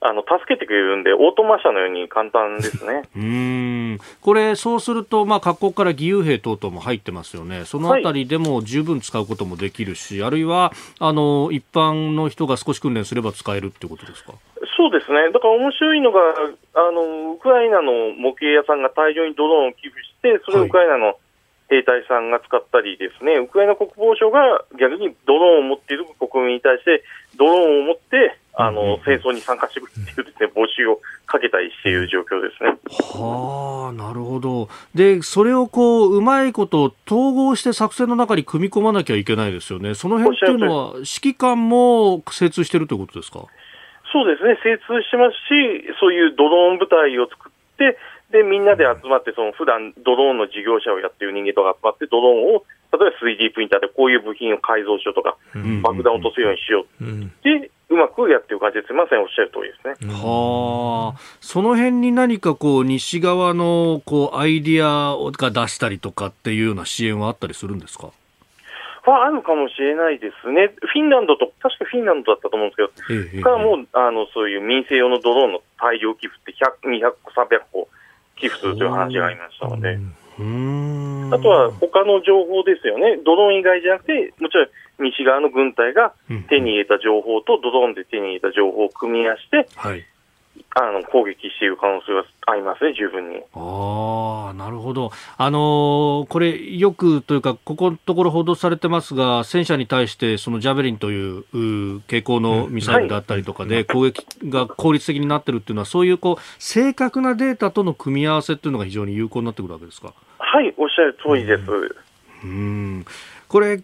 [0.05, 3.03] あの助けてくれるんで、オートマ車のように簡単ですね。
[3.15, 3.99] うん。
[4.21, 14.33] これ、そうすると、まあ、各国から義勇兵等々も入ってますよね、そのあたりでも十分使うこともできるし、はい、あるいはあの一般の人が少し訓練すれば使えるってことですか？
[14.77, 16.21] そうですね、だから面白いのが、
[16.75, 21.17] あのウクライナの模型屋さんが大量にドローンを寄付して、それをウクライナの、はい
[21.73, 27.03] 兵隊さんが使ったりですね、ウクライナ国防省が逆にドローンを持っている国民に対して、
[27.39, 32.77] ドローンを持って、あの、戦争に参加してくるっていうですね、募集をかけたりしている状況ですね。
[33.17, 34.69] はあ、なるほど。
[34.95, 39.95] で、それをこう、うまいこと統合して作戦の中に組み込まなきゃいけないですよね。
[39.95, 43.47] その辺っていうのは、指揮官も精通してるということですか？
[44.13, 47.97] そうですね、精通してますし、そういうドローン部隊を作って、
[48.33, 55.37] で、みんなで集まって、その普段ドローンの事業者をやってる人間とか集まって、ドローンを、例えば 3D プリンターでこういう部品を改造しようとか、
[55.83, 57.05] 爆弾を落とすようにしよう。
[57.45, 58.93] で、うまくやってる感じです。
[58.95, 60.13] まさにおっしゃる通りですね。
[60.15, 61.21] はあ。
[61.41, 68.09] その辺に何かこう、西側のこう、アイディアが出したりとかっていうような支援はあったりするんですか？
[69.05, 70.73] はあるかもしれないですね。
[70.79, 76.55] フィンランドと、確かフィンランドだったと思うんですけど、ええ、からもう、あの、そういう民生用のドローンの大量寄付って
[76.87, 77.89] 100、200個、300個
[78.43, 84.69] 寄付するという話がありましたので、あとは他の情報ですよね、ドローン以外じゃなくて、もちろん
[85.07, 86.13] 西側の軍隊が
[86.51, 90.05] 手に入れた情報とドローンで手に入れた情報を組み合わせて、はい、
[90.75, 93.43] あの攻撃している可能性はありますね、十分に。
[93.55, 95.11] ああ、なるほど。
[95.37, 101.45] あのー、これ、よくというか、ここのところ報道されてますが、戦車に対して、そのジャベリンという
[102.09, 110.15] 傾向のミサイルだったりとかで、攻撃が効率的になってるっていうのは、そういうこう正確なデータとの組み合わせっていうのが非常に有効になってくるわけですか？
[110.39, 111.63] はい、おっしゃる通りです。
[112.45, 113.05] うん。
[113.47, 113.83] これ、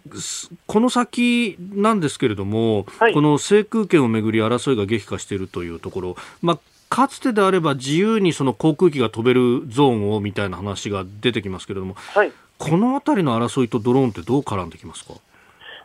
[0.65, 6.59] この先なんですけれども、はい、この制空権をめぐり争いが激化しているというところ、まあ、
[6.89, 15.13] かつてであれば自由にその航空機が飛べるゾーンをみたいな話が出てきますけれども、はい、この辺りの争いとドローンってどう絡んできますか？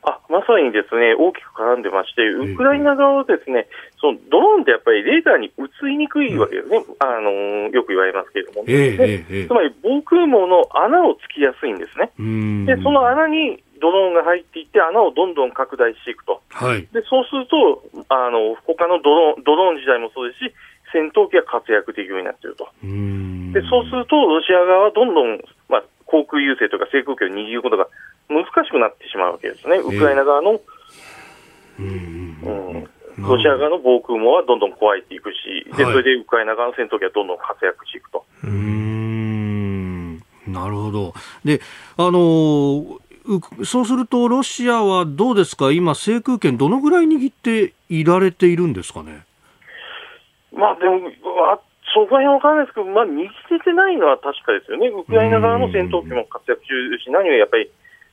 [0.07, 3.69] あまさにですね大きく絡んでまして、ウクライナ側はですね、
[4.01, 7.31] そのドローンってやっぱりレーダーに映りにくいわけですね、うん、あの
[7.69, 12.13] よく言われますけれども、えー、つまり防空網の穴をつきやすいんですね。
[12.67, 20.55] でその穴にドローンが入っていって、穴をどんどん拡大していくと、はい、でそうすると、あの他のドローンドローン自体もそうですし、
[20.95, 22.71] 戦闘機が活躍できるようになっていると。
[22.79, 27.89] でそうすると、ロシア側はどんどん、まあ、航空優勢とか制空権を握ることが
[28.31, 30.61] 難しくなってしまうわけですね、ウクライナ側の、
[31.79, 32.39] うん、
[33.19, 38.25] ロシア側の防空網はどんどん壊れていくし、でそれでウクライナ側の戦闘機はどんどん活躍していくと。
[38.45, 40.19] うん。
[40.47, 41.15] なるほど。
[41.45, 41.61] で、
[41.97, 43.05] あのー
[43.65, 49.25] そうすると、ロシアはどうですか、今、制空権、どのぐらい握っていられているんですかね？
[50.55, 51.11] まあでも、
[51.95, 57.71] そこら辺は分からないですけど、まあ、握れてないのは確かですよね、ウクライナ側の戦闘機も活躍中ですし、何よりやっぱり、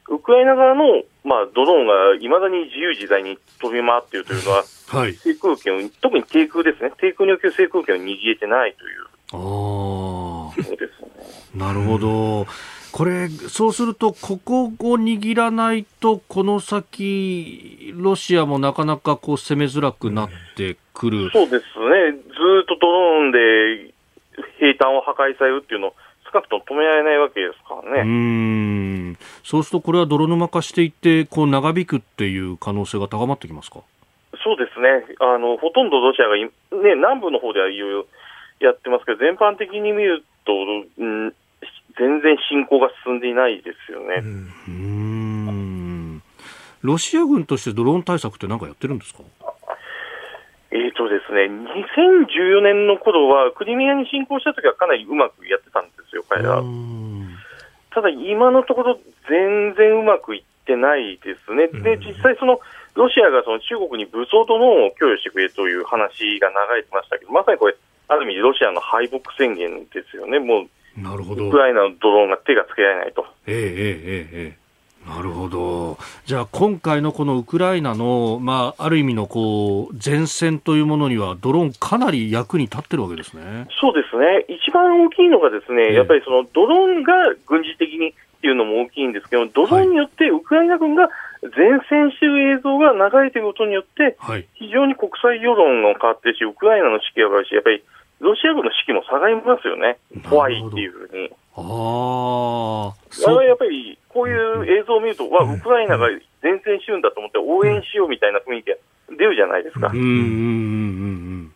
[0.09, 9.11] ウクライナ側の、まあ、ドローンがいまだに自由自在に飛び回っているというのは、はい、制空権を、特に低空ですね、低空における制空権を握れてないという。
[9.33, 11.09] あそうですね。
[11.55, 12.45] なるほど。
[12.91, 23.93] これ、そうすると、ここを握らないと、この先、ロシアもなかなかこう攻めづらくなってくる、そうですね、ずっとドローンで
[24.59, 28.09] 兵隊を破壊されるっていうのを、少なくとも止められないわけですからね。
[28.09, 28.11] う
[29.13, 29.17] ん。
[29.43, 33.81] そうすると、これは泥沼化していって、こう長引くっていう可能性が高まってきますか？
[34.43, 36.49] そうですね、あのほとんどロシアが、ね、
[36.95, 38.07] 南部の方ではいろいろ
[38.59, 40.53] やってますけど、全般的に見ると、
[40.97, 41.33] うん
[41.99, 44.23] 全然進行が進んでいないですよね。
[44.67, 46.23] うん
[46.81, 49.19] ロシア軍としてドローン対策って何かやってるんですか？
[50.71, 56.63] えっですね、2014年の頃は、クリミアに侵攻した時はかなりうまくやってたんですよ、彼ら。
[57.91, 58.97] ただ、今のところ、
[59.27, 61.67] 全然うまくいってないですね。
[61.67, 62.59] で、実際、その、
[62.95, 67.75] ロシアがその中国に武装ドローンを供与してくれという話が流れてましたけど、まさにこれ、
[68.07, 70.39] ある意味、ロシアの敗北宣言ですよね。
[70.39, 70.67] も
[70.97, 71.47] う、なるほど。
[71.47, 73.25] ウクライナのドローンが手がつけられないと。
[73.47, 74.60] ええええええ。
[75.07, 75.97] なるほど。
[76.25, 83.67] じゃあ今回のこのウクライナの、まあ、ある意味のこう前線というものにはドローンかなり役に立ってるわけですね。
[83.79, 84.45] そうですね。
[84.47, 87.13] 一番大きいのがですね、やっぱりそのドローンが
[87.47, 91.09] 軍事的にっていうのも大きいんですけど、ドローンによってウクライナ軍が
[91.55, 94.17] 前線している映像が流れていることによって、
[94.53, 97.83] 非常に国際世論が変わってるし、ウクライナの士気が上がるし、やっぱり
[98.21, 99.97] ロシア軍の士気も下がりますよね。
[100.29, 101.29] 怖いっていうふうに。
[101.57, 103.43] ああ。
[103.43, 106.07] やっぱりこういう映像を見ると、わ、ウクライナが
[106.41, 108.75] 前線してるんだと思って応援しようみたいな雰囲気が
[109.09, 109.87] 出るじゃないですか。
[109.87, 110.17] うんうんうんう
[111.47, 111.53] ん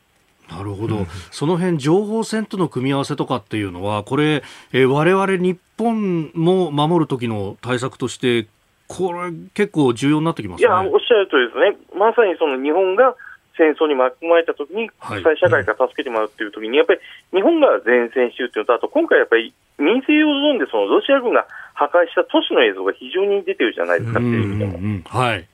[0.47, 4.43] なるほど、うん、その辺情報戦との組み合わせとかっていうのは、これ、
[4.73, 8.47] えー、我々日本も守る時の対策として、
[8.87, 13.15] これ、結構重要になってきます、ね、いや、おっしゃるとりですね、まさにその日本が
[13.57, 16.99] 戦争に巻き込まれたときに、国際社会が助けてもらうっていうときに、やっぱり
[17.33, 24.65] 日本が前線してるっていうのと、あと今回やっぱり民生用ゾーンでそのロシア軍が破壊した都市の映像が非常に出てるじゃないですか、テレビで。
[24.65, 24.79] も。
[25.07, 25.47] はい。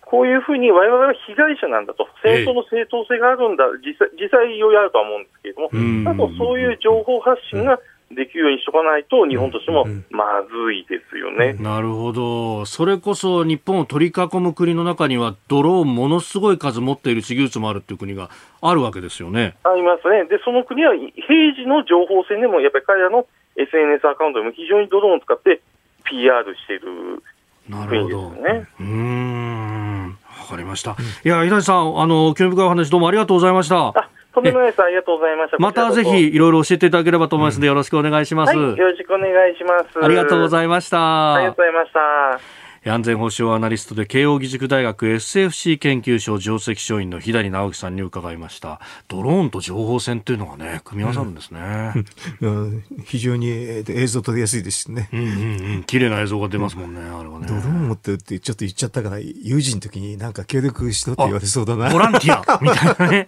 [0.00, 5.70] こういうふうに我々は被害者なんだと、戦争の正当性があるんだ、実際、実際いろいろあるとは思うんですけれども、
[6.10, 7.80] あとそういう情報発信が
[8.14, 19.54] できるようにしとかないと、日本としてもまずいですよね、なるほど、それこそ日本を取り囲む国の中には、ドローン、ものすごい数持っている地技術もあるっていう国があるわけですよね。
[19.64, 25.60] ありますね、でその国は平時の情報戦でも、やっぱり彼らの SNS アカウントでも非常にドローンを使って
[26.04, 27.22] PR している
[27.68, 28.66] 国ですね。
[28.80, 30.96] うんわかりました。
[31.24, 33.94] いや、稲地さん、あの、興味深いお話どうもありがとうございました。
[34.34, 34.82] とんでもないです。
[34.82, 35.58] ありがとうございました。
[35.58, 38.76] またぜひいろいろ教えていただければと思いますので、よろしくお願いします、はい。
[38.76, 40.04] よろしくお願いします。
[40.04, 41.34] ありがとうございました。
[41.34, 42.61] ありがとうございました。
[42.84, 48.80] 安全保障アナリストで慶應義塾大学 SFC 研究所上席書員の左直樹さんに伺いました。
[49.08, 51.92] ドローンと情報戦というのがね組み合わさるんですね、
[52.40, 57.46] うん、 非常に映像撮りやすいですしね、うんうんうん、綺麗な映像が出ますもんね、うん、あれはね。
[57.46, 61.90] ドローン持ってるってちょっと言っちゃったから有事の時になんか協力しろって言われそうだな。
[61.90, 62.58] ボランティア。
[62.60, 63.26] みたいなね、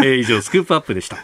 [0.00, 1.18] えー、以上スクープアップでした。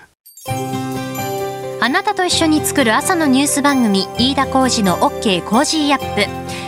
[1.81, 6.68] あなたと一緒に作る朝のニュース番組飯田浩司の OK Cozy up ニッポ